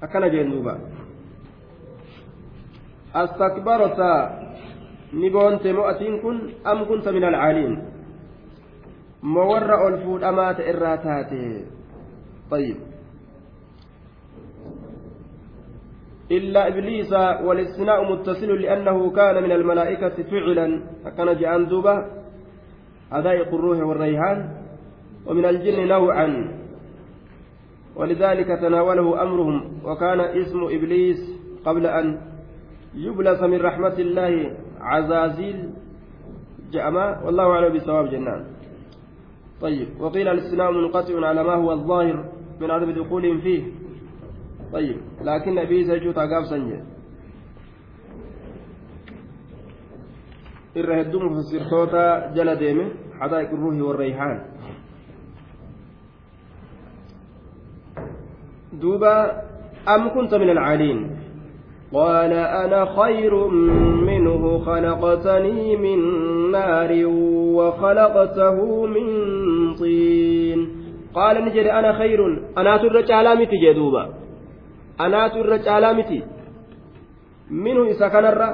akkana 0.00 0.28
jeen 0.30 0.50
duuba 0.50 0.78
astakbarta 3.14 4.12
ni 5.12 5.30
boonte 5.30 5.72
mo'atiin 5.72 6.20
kun 6.20 6.36
am 6.64 6.86
kunta 6.86 7.12
min 7.12 7.24
alcaaliin 7.24 7.74
moo 9.22 9.48
warra 9.48 9.76
طيب. 12.50 12.76
إلا 16.30 16.68
إبليس 16.68 17.12
والاستثناء 17.44 18.12
متصل 18.12 18.50
لأنه 18.62 19.10
كان 19.10 19.42
من 19.42 19.52
الملائكة 19.52 20.22
فعلا. 20.22 20.80
فكان 21.04 21.36
جاء 21.36 21.62
دوبة 21.64 21.94
حدائق 23.12 23.48
الروح 23.54 23.78
والريحان. 23.78 24.38
ومن 25.26 25.44
الجن 25.44 25.88
نوعا. 25.88 26.28
ولذلك 27.96 28.46
تناوله 28.46 29.22
أمرهم. 29.22 29.56
وكان 29.84 30.20
اسم 30.20 30.60
إبليس 30.64 31.20
قبل 31.64 31.86
أن 31.86 32.33
يبلس 32.94 33.40
من 33.42 33.60
رحمة 33.60 33.96
الله 33.98 34.56
عزازيل 34.80 35.70
جأما 36.72 37.22
والله 37.24 37.46
أعلم 37.50 37.78
بصواب 37.78 38.10
جنان. 38.10 38.44
طيب 39.60 39.88
وقيل 40.00 40.28
الاستثناء 40.28 40.72
منقطع 40.72 41.26
على 41.26 41.42
ما 41.44 41.54
هو 41.54 41.72
الظاهر 41.72 42.16
من 42.60 42.70
عدم 42.70 42.90
دخولهم 42.90 43.40
فيه. 43.40 43.62
طيب 44.72 44.96
لكن 45.22 45.58
أبي 45.58 45.84
سجو 45.84 46.12
تقاب 46.12 46.44
سنجة. 46.44 46.80
irra 50.74 50.96
hedduu 50.96 51.20
mufassirtoota 51.20 52.34
jala 52.34 52.56
deeme 52.56 52.86
حدائق 53.20 53.50
الروح 53.50 53.74
والريحان. 53.78 54.38
دوبا 58.72 59.42
أم 59.88 60.08
كنت 60.14 60.34
من 60.34 60.50
العالين؟ 60.50 61.13
قال 61.94 62.32
أنا 62.32 62.84
خير 62.84 63.48
منه 64.10 64.58
خلقتني 64.58 65.76
من 65.76 65.98
نار 66.50 66.90
وخلقته 67.58 68.86
من 68.86 69.06
طين 69.74 70.68
قال 71.14 71.44
نجري 71.44 71.72
أنا 71.72 71.92
خير 71.92 72.20
أنا 72.58 72.78
ترى 72.78 73.12
علامتي 75.70 76.22
minhu 77.50 77.88
isa 77.92 78.10
kanarra 78.10 78.48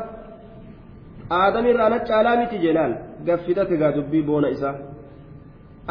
aadamirra 1.31 1.87
ana 1.87 1.99
caalaa 2.09 2.37
miti 2.43 2.59
jedhaan 2.59 2.95
gaffidate 3.27 3.77
gaa 3.77 3.93
dubbii 3.93 4.23
boona 4.23 4.51
isaa 4.57 4.75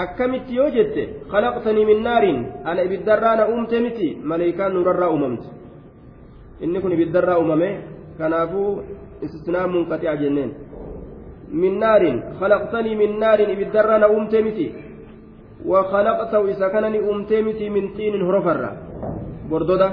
akkamitti 0.04 0.56
yoo 0.56 0.70
jette 0.78 1.04
khalaqtanii 1.32 1.86
min 1.92 2.04
naariin 2.08 2.42
ana 2.66 2.84
ibiddarraa 2.88 3.36
na 3.36 3.48
uumte 3.54 3.80
miti 3.86 4.10
maleeykaan 4.32 4.74
nurarraa 4.74 5.10
uumamte 5.14 5.48
inni 6.62 6.82
kun 6.82 6.92
ibiddarraa 6.92 7.38
uumame 7.40 7.70
kanaafuu 8.18 8.70
istisnaa 9.22 9.68
munqaxi'a 9.68 10.16
jenneen 10.22 10.52
min 11.52 11.80
naariin 11.80 12.22
khalaqtanii 12.40 12.96
min 13.02 13.20
naariin 13.20 13.56
ibiddarraa 13.56 14.00
na 14.00 14.10
uumte 14.10 14.44
miti 14.44 14.68
وخلقته 15.66 16.42
إذا 16.52 16.68
كان 16.72 16.96
أمتي 16.96 17.68
من 17.70 17.86
طين 17.94 18.16
هرفرة 18.24 18.72
بردودة 19.52 19.90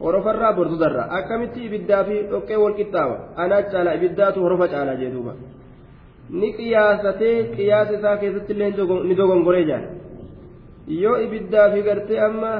horofarraa 0.00 0.52
bordudarraa 0.52 1.08
akkamitti 1.18 1.64
ibiddaa 1.66 2.04
fi 2.04 2.16
dhoqqee 2.30 2.56
wal 2.62 2.74
qixxaawa 2.78 3.16
anaa 3.42 3.62
caala 3.72 3.94
ibiddaatu 3.98 4.42
horofa 4.44 4.68
caala 4.72 4.96
jee 5.00 5.10
duuba 5.12 5.34
ni 6.40 6.48
qiyaasatee 6.56 7.36
qiyaasa 7.56 7.94
isaa 7.98 8.16
keessatti 8.22 8.52
illee 8.54 8.70
ni 9.08 9.18
dogongoree 9.20 9.64
jaan 9.70 9.84
yoo 11.02 11.16
ibiddaa 11.26 11.68
fi 11.74 11.82
gartee 11.88 12.20
amma 12.28 12.50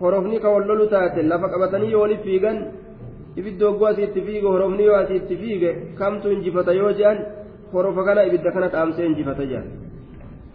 horofni 0.00 0.40
ka 0.40 0.48
wal 0.54 0.64
lolu 0.70 0.86
taate 0.94 1.20
lafa 1.22 1.48
qabatanii 1.52 1.90
yoo 1.94 2.02
waliif 2.04 2.22
fiigan 2.28 2.58
ibidda 3.36 3.66
hogguu 3.66 3.88
asii 3.90 4.06
itti 4.08 4.20
fiige 4.26 4.48
horofni 4.54 4.84
yoo 4.88 4.96
asii 5.02 5.16
itti 5.22 5.36
fiige 5.42 5.70
kamtu 5.98 6.32
injifata 6.34 6.72
yoo 6.80 6.92
je'an 6.98 7.18
horofa 7.72 8.04
kana 8.04 8.26
ibidda 8.28 8.50
kana 8.54 8.68
dhaamsee 8.74 9.06
injifata 9.10 9.46
je'an 9.52 9.68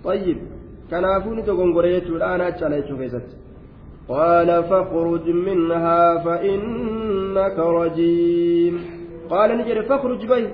طيب 0.03 0.37
kanaafuu 0.89 1.35
ni 1.35 1.41
dogongore 1.41 1.89
jechuudha 1.93 2.25
aanaa 2.27 2.51
cala 2.51 2.81
jechuu 2.81 2.97
keessatti 2.97 3.35
قال 4.09 4.63
فاخرج 4.63 5.29
منها 5.29 6.17
فإنك 6.25 7.57
رجيم 7.59 8.75
قال 9.29 9.57
نجري 9.57 9.83
فاخرج 9.83 10.25
بي 10.31 10.47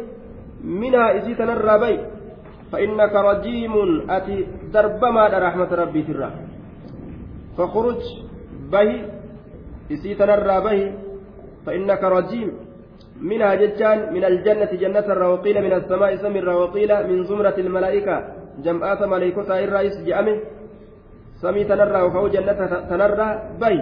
منها 0.63 1.05
إذ 1.17 1.25
تنرى 1.37 1.75
بي 1.83 1.95
فإنك 2.71 3.13
رجيم 3.29 3.73
أتي 4.09 4.45
درب 4.73 5.03
ما 5.05 5.27
رحمة 5.27 5.71
ربي 5.81 6.01
ترى 6.07 6.29
فاخرج 7.57 8.01
به 8.72 8.88
إذ 9.90 10.02
تنرى 10.18 10.56
به 10.66 10.80
فإنك 11.66 12.02
رجيم 12.04 12.48
منها 13.20 13.54
ججان 13.54 13.98
من 14.14 14.24
الجنة 14.24 14.70
جنة 14.82 15.08
وقيل 15.32 15.56
من 15.62 15.72
السماء 15.72 16.16
سمر 16.16 16.48
وقيل 16.48 16.90
من 17.10 17.24
زمرة 17.24 17.54
الملائكة 17.58 18.16
جمعات 18.64 19.02
ملائكة 19.02 19.64
الرئيس 19.64 19.96
جأمه 20.06 20.36
سمي 21.42 21.64
تنرى 21.64 22.00
وفهو 22.02 22.28
جنة 22.28 22.60
تنرى 22.90 23.28
بي 23.60 23.76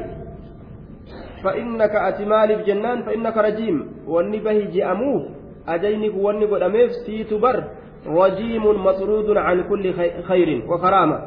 فإنك 1.44 1.94
أتمالي 1.96 2.54
جنان 2.68 3.02
فإنك 3.02 3.36
رجيم 3.36 3.76
واني 4.06 4.38
به 4.40 4.58
جأموه 4.74 5.20
أجينك 5.68 6.14
واني 6.16 6.44
قد 6.44 6.62
أميف 6.62 6.90
سيت 7.06 7.34
بر 7.34 7.64
رجيم 8.06 8.64
مطرود 8.86 9.28
عن 9.36 9.58
كل 9.68 9.84
خير 10.28 10.48
وكرامة 10.70 11.18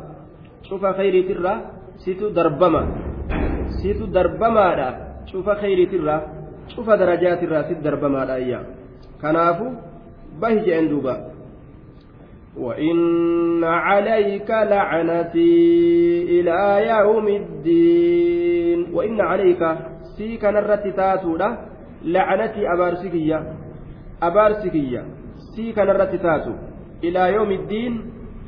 شوف 0.70 0.86
خيري 0.86 1.22
ترى 1.24 1.54
سيت 2.06 2.22
دربما 2.24 2.82
شوف 5.32 5.50
خيري 5.50 5.86
ترى 5.86 6.18
شوف 6.76 6.90
درجات 6.90 7.44
ترى 7.44 7.64
سيت 7.64 7.78
دربما 7.78 8.36
أيام 8.36 8.66
كنافو 9.22 9.68
به 10.42 10.54
جأن 10.66 10.88
دوبا 10.90 11.16
وإن 12.58 13.64
عليك 13.64 14.50
لعنتي 14.50 15.54
إلى 16.40 16.60
يوم 16.88 17.28
الدين 17.28 18.80
وإن 18.94 19.22
عليك 19.22 19.62
سيك 20.18 20.46
نرت 20.46 20.88
تاتودا 20.88 21.50
لعنتي 22.04 22.62
أبارسكية 22.74 23.40
أبارسكية 24.24 25.02
سيك 25.56 25.80
نرت 25.80 26.16
تاتو 26.16 26.54
إلى 27.04 27.34
يوم 27.34 27.52
الدين 27.52 27.94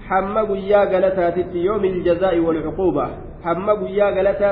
حمى 0.08 0.42
قيا 0.42 0.82
قلتات 0.92 1.38
يوم 1.56 1.84
الجزاء 1.86 2.40
والعقوبة 2.40 3.06
حمى 3.44 3.74
قيا 3.82 4.06
قلتا 4.06 4.52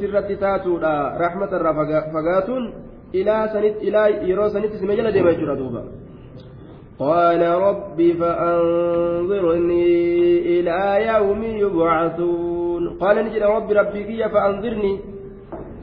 سرت 0.00 0.32
تاتودا 0.32 0.94
رحمة 1.24 1.50
الرفقاتون 1.58 2.62
إلى 3.14 3.48
سنت 3.52 3.76
إلى 3.86 4.00
يرو 4.30 4.48
سنت 4.48 4.72
سمجل 4.80 5.12
ديما 5.12 5.30
يجرى 5.30 5.56
دوبا 5.56 5.82
قال 6.98 7.42
رب 7.66 7.98
فأنظرني 8.20 9.86
إلى 10.54 10.78
يوم 11.12 11.42
يبعثون 11.42 12.82
قال 13.02 13.16
نجد 13.26 13.42
رب 13.42 13.70
ربي 13.70 14.28
فأنظرني 14.28 15.00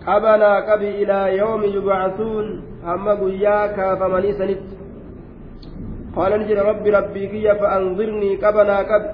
قبنا 0.08 0.52
قبي 0.72 0.90
إلى 1.04 1.38
يوم 1.38 1.64
يبعثون 1.64 2.46
هم 2.84 3.06
قياك 3.10 3.78
فمني 4.00 4.32
سنت 4.40 4.64
قال 6.16 6.32
نجد 6.40 6.58
رب 6.58 6.86
ربي 6.88 7.56
فأنظرني 7.62 8.36
قبنا 8.36 8.78
قبي 8.92 9.10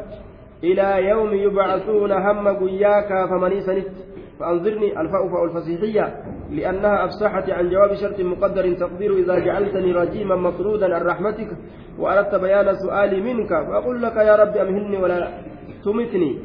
إلى 0.64 1.08
يوم 1.10 1.34
يبعثون 1.34 2.12
هم 2.12 2.48
قياك 2.48 3.30
فمني 3.30 3.62
سنت 3.62 3.88
فأنظرني 4.40 5.02
الفاء 5.02 5.28
فاء 5.30 5.44
الفصيحية 5.46 6.24
لأنها 6.52 7.06
أفصحت 7.06 7.50
عن 7.50 7.70
جواب 7.70 7.94
شرط 7.94 8.20
مقدر 8.20 8.74
تقدير 8.74 9.14
إذا 9.14 9.40
جعلتني 9.40 9.92
رجيما 9.92 10.36
مطرودا 10.36 10.96
عن 10.96 11.02
رحمتك 11.02 11.48
وأردت 12.00 12.36
بيان 12.36 12.76
سؤالي 12.76 13.22
منك 13.22 13.50
فأقول 13.50 14.02
لك 14.04 14.16
يا 14.16 14.36
رب 14.36 14.58
أمهلني 14.58 14.98
ولا 14.98 15.28
تمتني. 15.86 16.40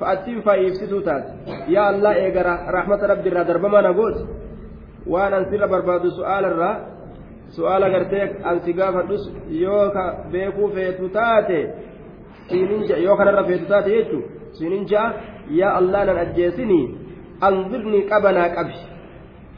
فأتم 0.00 0.40
فايفسسو 0.40 1.00
تات. 1.00 1.24
يا 1.68 1.90
الله 1.90 2.14
إيقرا 2.14 2.54
رحمة 2.70 3.06
ربي 3.06 3.28
را 3.28 3.42
دربما 3.42 3.80
نقول. 3.80 4.14
وأنا 5.06 5.38
أنسر 5.38 5.66
برباد 5.66 6.08
سؤال 6.08 6.44
الرا. 6.44 6.72
سؤال 7.48 7.84
قرتيك 7.84 8.30
أنسي 8.46 8.72
قافدس 8.72 9.22
يوكا 9.48 10.04
بيكو 10.32 10.68
فيتو 10.68 11.06
تاتي. 11.06 11.60
سينين 12.48 12.82
يوكا 13.06 13.24
نرى 13.24 13.44
فيتو 13.44 13.64
تاتي 13.68 13.90
يتو 13.96 14.20
سينين 14.52 14.86
يا 15.50 15.78
الله 15.78 16.04
لن 16.04 16.16
أجيسني 16.16 16.99
أنظرني 17.48 18.00
قبنا 18.10 18.44
قبش. 18.56 18.78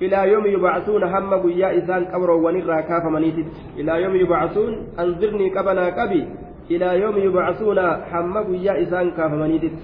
إلى 0.02 0.32
يوم 0.32 0.46
يبعثون 0.46 1.02
هم 1.04 1.34
قيا 1.34 1.78
إسان 1.78 2.04
قبروا 2.04 2.40
ونرى 2.44 2.82
كاف 2.82 3.04
منيتت 3.14 3.46
إلى 3.78 4.02
يوم 4.02 4.14
يبعثون 4.16 4.72
أنظرني 4.98 5.50
قبنا 5.56 5.86
قبي. 5.98 6.22
إلى 6.70 7.00
يوم 7.02 7.16
يبعثون 7.16 7.78
هم 8.12 8.34
قيا 8.48 8.82
إسان 8.82 9.10
كاف 9.10 9.32
منيتت 9.32 9.76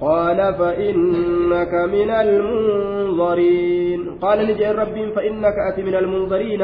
قال 0.00 0.38
فإنك 0.60 1.74
من 1.94 2.10
المنظرين. 2.24 4.00
قال 4.22 4.38
نجي 4.48 4.68
رب 4.82 4.96
فإنك 5.16 5.56
أتي 5.68 5.82
من 5.82 5.94
المنظرين. 5.94 6.62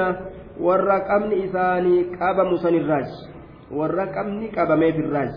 isaanii 0.57 2.17
qabamu 2.19 2.59
san 2.59 2.75
irraaj 2.75 3.09
warra 3.71 4.07
qabni 4.07 4.49
qabamee 4.49 4.93
firraaj 4.93 5.35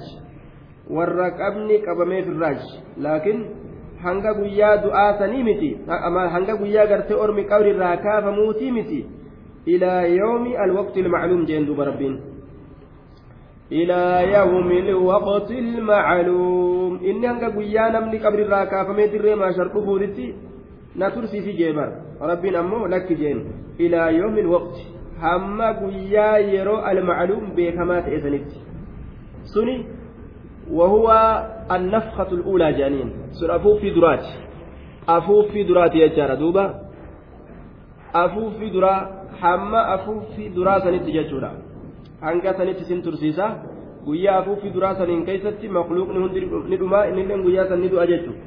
warra 0.90 1.32
qabni 1.32 1.82
qabamee 1.84 2.24
firraaj 2.24 2.60
laakiin 2.98 3.40
hanga 4.04 4.34
guyyaa 4.34 4.78
du'aa 4.84 5.18
sanii 5.20 5.44
miti. 5.44 5.70
Hanga 5.88 6.56
guyyaa 6.62 6.86
gartee 6.88 7.16
ormi 7.16 7.44
qabri 7.52 7.70
irraa 7.76 7.98
kaafamuutii 7.98 8.72
miti. 8.72 9.06
Ilaa 9.66 10.04
yoomi 10.06 10.56
alwaqti 10.58 11.00
ilmacluum 11.00 11.46
jeen 11.46 11.66
duba 11.66 11.86
rabbiin. 11.86 12.16
Ilaa 13.70 14.22
yawmi 14.22 14.78
alwaqti 14.90 15.54
ilmacluum 15.64 17.00
inni 17.04 17.28
hanga 17.28 17.50
guyyaa 17.50 17.90
namni 17.92 18.20
qabri 18.20 18.44
irraa 18.44 18.66
kaafamee 18.66 19.08
dirree 19.12 19.36
maashar 19.36 19.68
dhufuutitti 19.74 20.34
na 20.96 21.12
tursiisi 21.12 21.54
jee 21.60 21.74
bar 21.74 21.90
rabbiin 22.32 22.56
ammoo 22.56 22.88
lakki 22.88 23.16
jeen. 23.16 23.44
Ilaa 23.78 24.10
yoomi 24.10 24.42
alwaqti. 24.42 24.88
Hamma 25.22 25.74
guyyaa 25.74 26.38
yeroo 26.40 26.82
almacluum 26.92 27.52
beekamaa 27.56 28.02
ta'e 28.02 28.20
sanitti. 28.22 28.58
Suni 29.54 29.86
وهو 30.72 31.08
النفخة 31.72 32.30
الأولى 32.32 32.74
جانين 32.74 33.10
سن 33.32 33.50
أفوف 33.50 33.80
في 33.80 33.90
درات 33.90 34.26
أفوف 35.10 35.46
في 35.52 35.64
درات 35.64 35.96
يا 35.96 36.36
دوبا 36.36 36.66
أفوف 38.16 38.54
في 38.58 38.70
درا 38.70 38.96
حما 39.42 39.96
أفوف 39.96 40.24
في 40.36 40.50
درا 40.50 40.80
سنت 40.80 41.08
hanga 42.22 42.54
sanitti 42.54 42.84
sin 42.86 43.02
tursiisa 43.02 43.46
guyyaa 44.06 44.40
afuuffi 44.40 44.74
duraa 44.76 44.96
saniin 44.96 45.26
keessatti 45.26 45.70
makluuqni 45.78 46.20
hundi 46.24 46.42
ni 46.70 46.80
dhumaa 46.80 47.06
innilleen 47.12 47.44
guyyaa 47.44 47.68
san 47.70 47.82
ni 47.82 47.92
du'a 47.94 48.08
jechuudha 48.12 48.44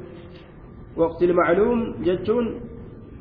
waqtil 1.01 1.33
macluum 1.39 1.81
jechuun 2.07 2.51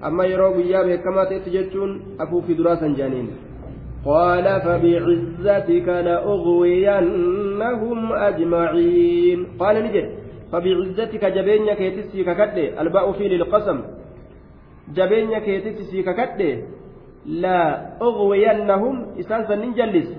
amma 0.09 0.26
yeroo 0.32 0.50
guyyaa 0.59 0.84
beekamaa 0.88 1.26
ta'etti 1.30 1.55
jechuun 1.57 1.94
afuuffi 2.24 2.59
duraa 2.59 2.76
san 2.82 2.96
jaaniin 3.00 3.30
قال 4.05 4.44
فبعزتك 4.66 5.88
لأغوينهم 6.07 7.32
أجمعين. 8.12 9.46
قال 9.59 9.76
نجد 9.84 10.07
فبعزتك 10.53 11.24
جبينك 11.24 11.80
يتسي 11.80 12.24
ككده 12.24 12.80
الباء 12.82 13.12
في 13.12 13.28
للقسم. 13.28 13.78
جبينك 14.94 15.48
يتسي 15.48 16.03
ككده 16.03 16.62
لا 17.26 17.59
أغوينهم 18.03 19.07
إسان 19.20 19.46
سنين 19.46 19.72
جلس. 19.74 20.11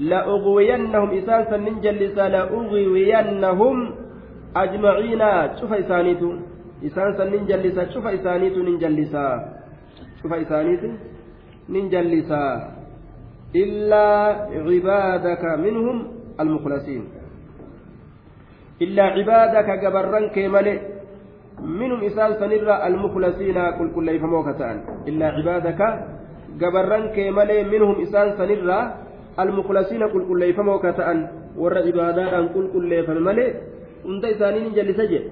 لا 0.00 0.24
أغوينهم 0.24 1.08
إسان 1.18 1.44
سنين 1.50 1.80
جلس 1.80 2.16
لا 2.18 2.42
أغوينهم 2.48 3.76
أجمعين. 4.56 5.22
شوف 5.60 5.72
إسانيتو. 5.72 6.30
إسان 6.86 7.08
سنين 7.18 7.44
جلس 7.46 7.76
شوف 7.94 8.06
إسانيتو 8.06 8.60
ننجلسا 8.62 9.26
شوف 10.22 10.32
إسانيتو 10.32 10.88
ننجلسا 11.68 12.42
إلا 13.54 14.06
عبادك 14.66 15.44
منهم 15.64 15.96
المخلصين. 16.40 17.02
إلا 18.82 19.02
عبادك 19.02 19.68
جبران 19.84 20.24
كمالي 20.28 20.74
منهم 21.60 22.00
إسان 22.04 22.30
سنرى 22.40 22.86
المخلصين 22.86 23.58
كل 23.78 23.88
كل 23.94 24.08
يفهموك 24.08 24.48
إلا 25.08 25.26
عبادك 25.36 25.80
جبران 26.60 27.04
كمالي 27.16 27.58
منهم 27.72 27.94
إسان 28.02 28.28
سنرى 28.38 28.78
المخلصين 29.40 30.02
كل 30.12 30.22
كل 30.28 30.42
يفهموك 30.42 30.84
ور 31.58 31.78
عبادات 31.78 32.34
كل 32.54 32.64
كل 32.72 32.92
يفهمالي 32.92 33.46
أنت 34.08 34.24
إسانين 34.24 34.72
جل 34.72 34.94
سجد 34.94 35.24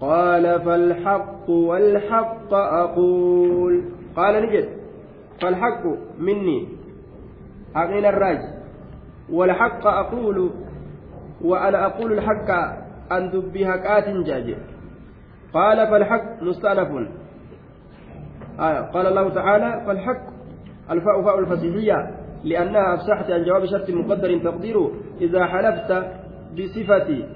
قال 0.00 0.60
فالحق 0.60 1.50
والحق 1.50 2.52
أقول. 2.54 3.74
قال 4.16 4.34
نجد 4.44 4.68
فالحق 5.40 5.84
مني. 6.18 6.58
حقين 7.74 8.04
الراج. 8.04 8.38
والحق 9.32 9.86
أقول 9.86 10.50
وأنا 11.44 11.86
أقول 11.86 12.12
الحق 12.12 12.50
أن 13.12 13.30
دبي 13.30 13.66
هكات 13.66 14.08
جاجي 14.08 14.56
قال 15.52 15.86
فالحق 15.90 16.42
مستأنف. 16.42 17.08
آه 18.60 18.80
قال 18.80 19.06
الله 19.06 19.34
تعالى 19.34 19.86
فالحق 19.86 20.22
الفاء 20.90 21.22
فاء 21.22 21.38
الفصيحية 21.38 22.10
لأنها 22.44 22.94
أفسحت 22.94 23.30
عن 23.30 23.44
جواب 23.44 23.66
شرط 23.66 23.90
مقدر 23.90 24.38
تقديره. 24.38 24.90
إذا 25.20 25.46
حلفت 25.46 25.92
بصفة 26.58 27.28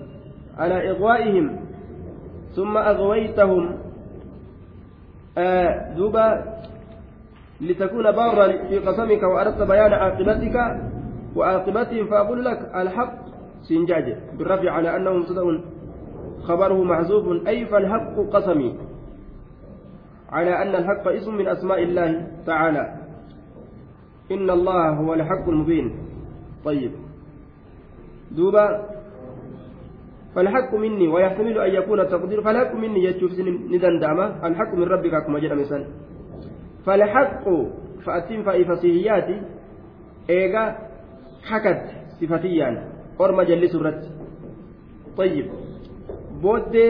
على 0.59 0.91
إغوائهم 0.91 1.61
ثم 2.57 2.77
أغويتهم 2.77 3.79
آه 5.39 5.95
دوبا 5.97 6.45
لتكون 7.61 8.11
بارا 8.13 8.69
في 8.69 8.79
قسمك 8.79 9.23
وأردت 9.23 9.63
بيان 9.63 9.93
عاقبتك 9.93 10.57
وعاقبتهم 11.37 12.07
فأقول 12.07 12.45
لك 12.45 12.71
الحق 12.75 13.15
سنجاج. 13.63 14.17
بالرفع 14.39 14.71
على 14.71 14.97
أنه 14.97 15.13
مبتدأ. 15.13 15.61
خبره 16.43 16.85
محذوف. 16.85 17.47
أي 17.47 17.67
فالحق 17.67 18.17
قسمي؟ 18.33 18.75
على 20.29 20.63
أن 20.63 20.75
الحق 20.75 21.09
اسم 21.09 21.35
من 21.35 21.49
أسماء 21.49 21.83
الله 21.83 22.27
تعالى. 22.47 22.95
إن 24.31 24.51
الله 24.51 24.89
هو 24.91 25.15
الحق 25.15 25.49
المبين. 25.49 25.93
طيب. 26.65 26.93
دوبا. 28.31 28.85
فالحق 30.35 30.75
مني 30.75 31.09
ويحتمل 31.09 31.59
أن 31.59 31.71
يكون 31.75 32.01
التقدير. 32.01 32.43
فالحق 32.43 32.75
مني 32.75 33.05
يجوف 33.05 33.33
ندن 33.71 33.99
داما 33.99 34.47
الحق 34.47 34.75
من 34.75 34.85
ربك 34.85 35.27
كما 35.27 35.39
جاء 35.39 35.55
مثلا 35.55 35.85
فالحق 36.88 37.46
فأتم 38.06 38.44
فإفصيحياتي 38.44 39.42
إيغا 40.30 40.78
حكت 41.50 41.84
صفتيا 42.22 42.70
أرمى 43.22 43.46
جلس 43.46 43.76
الرد 43.76 44.04
طيب 45.18 45.48
بودي 46.42 46.88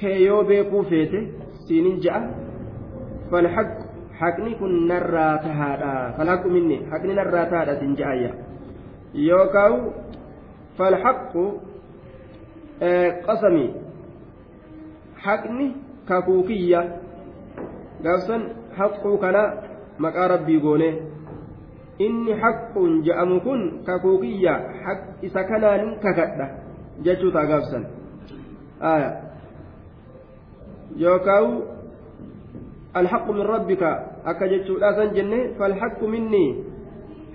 كيو 0.00 0.42
بيكو 0.42 0.82
فيته 0.82 1.22
سينين 1.68 1.98
جاء 1.98 2.34
فالحق 3.30 3.72
حقني 4.14 4.54
كن 4.54 4.86
نرى 4.88 5.28
تهادا 5.44 6.16
فالحق 6.16 6.46
مني 6.46 6.86
حقني 6.90 7.12
نرى 7.14 7.46
تهادا 7.46 7.80
سنجايا 7.80 8.34
يوكاو 9.14 9.74
فالحق 10.78 11.32
qasamii 13.26 13.70
haqni 15.24 15.76
kakuukiyya 16.08 16.80
Gaafsan 18.03 18.41
haqquu 18.77 19.17
kana 19.17 19.43
maqaa 19.99 20.27
rabbii 20.27 20.59
goone 20.59 20.89
inni 21.99 22.33
haqquun 22.33 23.03
je'amu 23.03 23.39
kun 23.41 23.61
kakuukiyya 23.85 24.53
isa 25.21 25.43
kanaanin 25.43 25.99
kakadha 26.03 26.47
jechuu 27.03 27.31
taa 27.31 27.45
gaafsan 27.45 27.83
yookaan 30.95 31.63
alhaqu 32.93 33.33
min 33.33 33.45
rabbika 33.47 33.89
akka 34.25 34.47
jechuudha 34.47 34.95
san 34.95 35.13
jenne 35.15 35.55
falhaqu 35.59 36.07
minni 36.07 36.63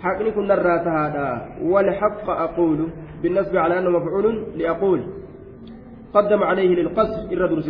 haqni 0.01 0.33
kun 0.33 0.49
narraa 0.49 0.81
tahaadha 0.85 1.29
walhaqa 1.61 2.33
aquulu 2.49 2.89
بالنسبة 3.23 3.61
على 3.61 3.79
أنه 3.79 3.91
مفعول 3.91 4.45
لأقول 4.57 5.07
قدم 6.15 6.43
عليه 6.43 6.75
للقصر 6.75 7.33
إر 7.33 7.47
درس 7.47 7.69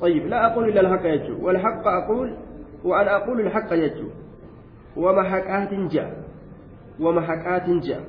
طيب 0.00 0.26
لا 0.26 0.46
أقول 0.46 0.68
إلا 0.68 0.80
الحق 0.80 1.06
يجو. 1.06 1.46
والحق 1.46 1.86
أقول 1.86 2.36
وأنا 2.84 3.16
أقول 3.16 3.40
الحق 3.40 3.72
يجو. 3.72 4.08
ومحكات 4.96 5.74
جاء. 5.74 6.10
ومحكات 7.00 7.70
جاء. 7.70 8.02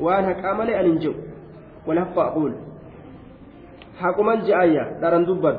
وأنا 0.00 0.26
حق 0.34 0.44
أملي 0.46 0.80
أن 0.80 0.84
انجو 0.84 1.12
والحق 1.86 2.18
أقول. 2.18 2.52
حق 3.98 4.20
من 4.20 4.38
جاء 4.40 4.66
دارن 5.00 5.24
دبر. 5.24 5.56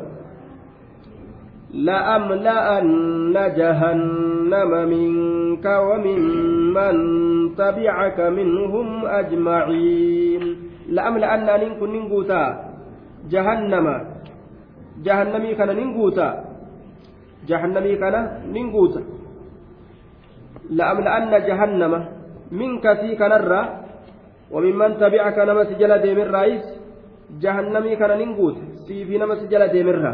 لأملأن 1.73 3.33
جهنم 3.33 4.71
منك 4.89 5.65
وممن 5.65 6.95
تبعك 7.55 8.19
منهم 8.19 9.05
أجمعين. 9.05 10.43
لأملأن 10.89 11.49
أن 11.49 11.61
ننقوتا. 11.81 12.69
jahannama 13.27 14.18
jahannamii 15.05 15.55
kana 15.59 15.73
nin 15.73 15.93
guuta 15.97 16.27
jahannamii 17.49 17.97
kana 18.01 18.19
nin 18.53 18.71
guuta 18.71 19.01
la'amla'anna 20.77 21.37
jahannama 21.47 21.99
minka 22.51 22.95
sii 23.01 23.15
kanarraa 23.21 23.65
وممن 24.49 24.97
تبعك 24.97 25.37
نما 25.37 25.63
سجل 25.69 25.91
ديمر 26.01 26.27
رايس 26.33 26.65
جهنمي 27.37 27.95
كان 28.01 28.11
ننقوت. 28.17 28.57
سي 28.89 29.05
في 29.05 29.17
نما 29.21 29.45
سجل 29.45 29.61
ديمرها 29.67 30.13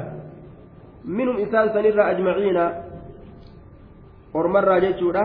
منهم 1.07 1.37
إنسان 1.39 1.71
سنرى 1.71 2.03
أجمعين. 2.11 2.57
ورمر 4.35 4.79
جيتشورا. 4.83 5.23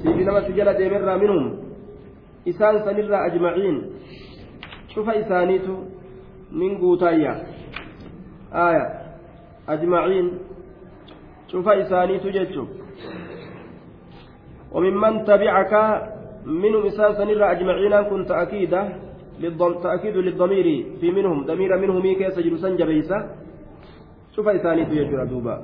سي 0.00 0.08
في 0.16 0.24
نما 0.24 0.40
سجل 0.48 0.68
ديمرها 0.80 1.14
منهم. 1.16 1.44
إنسان 2.48 2.74
سنرى 2.88 3.18
أجمعين. 3.28 3.76
شوف 4.96 5.06
إسانيتو 5.10 5.74
من 6.56 6.80
قوتايا 6.80 7.32
آية. 8.54 9.00
أجمعين. 9.68 10.38
شوف 11.48 11.68
إساني 11.68 12.18
تججو 12.18 12.66
وممن 14.72 15.24
تبعك 15.24 16.02
منهم 16.46 16.86
إساسا 16.86 17.24
نرى 17.24 17.50
أجمعين 17.50 18.02
كنت 18.10 18.30
أكيدا 18.30 18.92
تأكيد 19.82 20.16
للضمير 20.16 20.86
في 21.00 21.10
منهم. 21.10 21.44
ضمير 21.46 21.78
منهم 21.78 22.02
كيس 22.02 22.38
جلسا 22.38 22.68
جبيسا 22.68 23.28
شوف 24.34 24.48
إساني 24.48 24.84
تججو 24.84 25.24
دوبا. 25.24 25.62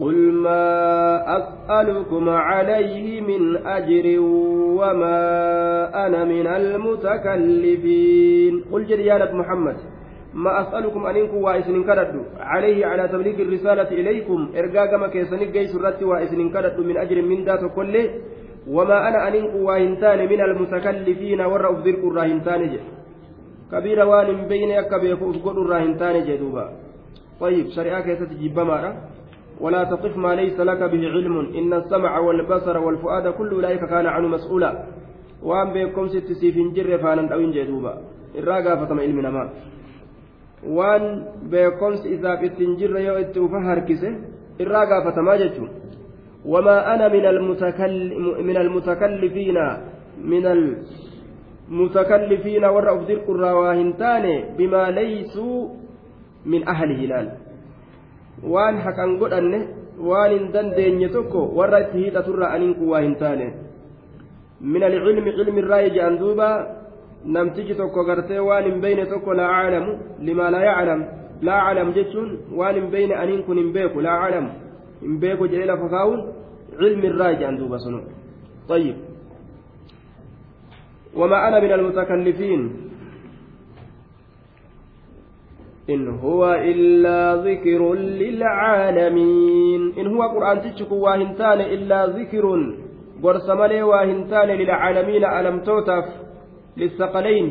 قل 0.00 0.32
ما 0.32 0.58
أسألكم 1.38 2.28
عليه 2.28 3.20
من 3.20 3.66
أجر 3.66 4.20
وما 4.80 5.20
أنا 6.06 6.24
من 6.24 6.46
المتكلفين. 6.46 8.54
قل 8.72 8.86
جريانة 8.86 9.32
محمد. 9.32 9.76
ما 10.34 10.60
أسألكم 10.60 11.06
أن 11.06 11.16
إنكم 11.16 11.36
وإسن 11.36 11.84
كردوا 11.84 12.24
عليه 12.40 12.86
على 12.86 13.08
تبليغ 13.08 13.36
الرسالة 13.42 13.90
إليكم. 14.00 14.48
إرقاقما 14.56 15.08
كيسن 15.08 15.52
جيس 15.52 15.74
الرت 15.76 16.02
وإسن 16.02 16.50
كردوا 16.50 16.84
من 16.84 16.96
أجر 16.96 17.22
من 17.22 17.44
ذات 17.44 17.64
كله 17.76 18.06
وما 18.68 19.08
أنا 19.08 19.28
أن 19.28 19.34
إنكم 19.34 19.62
واهنتان 19.62 20.18
من 20.28 20.40
المتكلفين 20.40 21.40
ورأوا 21.40 21.80
ذرك 21.84 22.02
الراهنتان 22.04 22.78
كبير 23.72 23.98
وان 24.06 24.48
بين 24.48 24.70
يكبيكم 24.70 25.30
الراهنتان 25.64 26.24
جدوبا 26.24 26.66
طيب 27.40 27.66
شريعة 27.76 28.00
كيست 28.00 28.32
جبما 28.32 28.96
ولا 29.60 29.84
تقف 29.84 30.16
ما 30.16 30.34
ليس 30.34 30.60
لك 30.60 30.78
به 30.92 31.02
علم. 31.14 31.36
إن 31.58 31.72
السمع 31.72 32.18
والبصر 32.18 32.78
والفؤاد 32.78 33.28
كل 33.28 33.50
أولئك 33.54 33.84
كان 33.84 34.06
عنه 34.06 34.28
مسؤولا. 34.28 34.72
وأن 35.42 35.68
بكم 35.74 36.08
ست 36.08 36.32
سيف 36.40 36.56
جر 36.74 36.98
فانا 36.98 37.34
أو 37.34 37.40
جدوبا 37.50 37.94
الراقة 38.38 38.84
فتم 38.84 39.00
علم 39.00 39.50
نما 40.64 40.76
وأن 40.76 41.24
بكم 41.42 41.92
إذا 42.04 42.34
بتنجر 42.34 42.98
يو 42.98 43.14
إتوفى 43.14 43.56
هركسه 43.56 44.16
الراقة 44.60 45.10
فتما 45.10 45.36
جتشو 45.36 45.66
وما 46.46 46.94
أنا 46.94 47.08
من 47.08 47.26
المتكل 47.26 47.94
من 48.42 48.56
المتكلفين 48.56 49.58
من 50.24 50.46
المتكلفين 51.70 52.64
ورأوا 52.64 53.04
في 53.04 53.12
القراواهنتان 53.12 54.44
بما 54.58 54.90
ليسوا 54.90 55.68
من 56.46 56.68
أهل 56.68 56.92
هلال 57.04 57.28
waan 58.38 58.78
haqan 58.78 59.18
godhanne 59.18 59.66
waan 59.98 60.30
hin 60.30 60.52
dandeenye 60.54 61.08
tokko 61.10 61.50
warra 61.58 61.80
itti 61.80 62.06
hiixaturra 62.06 62.54
aniin 62.54 62.74
kun 62.74 62.88
waa 62.88 63.02
hin 63.02 63.16
taane. 63.18 63.52
Min 64.60 64.82
alcilmi 64.82 65.32
cilmi 65.34 65.58
irraa 65.58 65.80
ija'an 65.90 66.18
duuba 66.18 66.77
namtichi 67.24 67.74
tokko 67.74 68.04
gartee 68.04 68.38
waan 68.38 68.64
hin 68.64 68.80
beyne 68.80 69.06
tokko 69.06 69.34
laa 69.34 69.50
aclamu 69.62 69.92
limaa 70.20 70.50
laa 70.50 70.64
yaclam 70.64 71.04
laa 71.42 71.60
aclam 71.68 71.92
jechuun 71.96 72.30
waan 72.60 72.74
hin 72.74 72.90
beyne 72.94 73.14
aniin 73.22 73.42
kun 73.42 73.58
hin 73.62 73.72
beeku 73.72 74.00
laa 74.00 74.20
aclamu 74.26 74.50
hin 75.02 75.18
beeku 75.24 75.48
jedhee 75.48 75.66
lafa 75.72 75.88
kaa'uun 75.96 76.20
cilmi 76.78 77.06
irraa 77.10 77.30
ija'an 77.38 77.58
duuba 77.58 77.78
sunu 77.78 78.00
طيب 78.68 78.96
وما 81.16 81.48
أنا 81.48 81.60
من 81.60 81.72
المتكلفين 81.72 82.60
إن 85.90 86.08
هو 86.08 86.54
إلا 86.54 87.36
ذكر 87.48 87.94
للعالمين 87.94 89.92
إن 89.98 90.06
هو 90.06 90.22
قرآن 90.22 90.62
تشكو 90.62 90.94
واهنتان 90.94 91.60
إلا 91.60 92.06
ذكر 92.06 92.44
قرصملي 93.22 93.82
واهنتان 93.82 94.48
للعالمين 94.48 95.24
ألم 95.24 95.60
توتف 95.60 96.04
للثقلين 96.78 97.46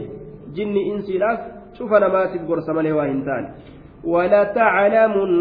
جن 0.55 0.75
إنسي 0.91 1.17
لاف 1.17 1.39
شوف 1.78 1.93
أنا 1.93 2.07
ماسك 2.07 2.41
قرصملي 2.47 2.91
واهنتان 2.91 3.43
ولتعلمن 4.03 5.32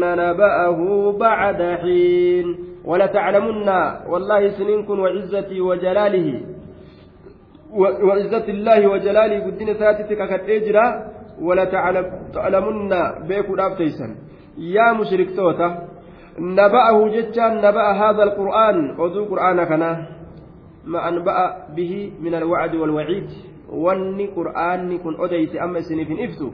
نبأه 0.00 0.80
بعد 1.18 1.60
حين. 1.82 2.46
ولتعلمن 2.84 3.68
والله 4.10 4.48
سنينكم 4.48 5.00
وعزتي 5.00 5.60
وجلاله. 5.60 6.40
وعزة 8.06 8.46
الله 8.48 8.86
وجلاله 8.88 9.44
قدين 9.46 9.74
ساتتك 9.74 10.20
كتجرى 10.30 10.86
ولا 11.40 11.64
تعلمن 12.34 12.92
بيكو 13.28 13.56
دافتيسن 13.56 14.10
يا 14.58 14.92
مشركتوتا 14.92 15.68
نبأه 16.38 17.08
جتان 17.14 17.52
نبأ 17.56 17.86
هذا 18.02 18.22
القرآن 18.22 18.76
أذو 18.90 19.24
قرآن 19.24 19.64
كنا 19.64 19.90
ما 20.84 21.08
أنبأ 21.08 21.66
به 21.76 22.12
من 22.20 22.34
الوعد 22.34 22.74
والوعيد 22.74 23.30
wanni 23.70 24.26
qur'aanni 24.34 24.98
kun 24.98 25.14
odeyse 25.14 25.54
amma 25.62 25.78
isiniif 25.78 26.08
hin 26.08 26.18
ibsu 26.18 26.46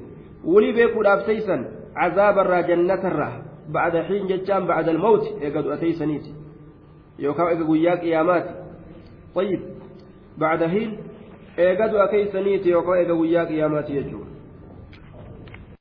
wuli 0.44 0.72
beekuudhaaf 0.76 1.24
teysan 1.24 1.62
cazaabarraa 1.94 2.62
jannatarraa 2.68 3.32
bacda 3.72 4.02
xiin 4.08 4.28
jechaan 4.28 4.66
bacda 4.68 4.92
almawti 4.92 5.32
eega 5.40 5.62
du'ateysaniiti 5.64 6.34
yookaan 7.24 7.52
eega 7.52 7.64
guyyaa 7.64 7.96
qiyaamaati 8.04 8.52
طيب 9.36 9.60
بعد 10.38 10.64
حين 10.64 10.98
du'a 11.92 12.08
keeysaniiti 12.08 12.70
yookaan 12.70 12.98
eega 12.98 13.14
guyyaa 13.14 13.46
qiyaamaati 13.46 13.92
jechuudha 13.92 14.25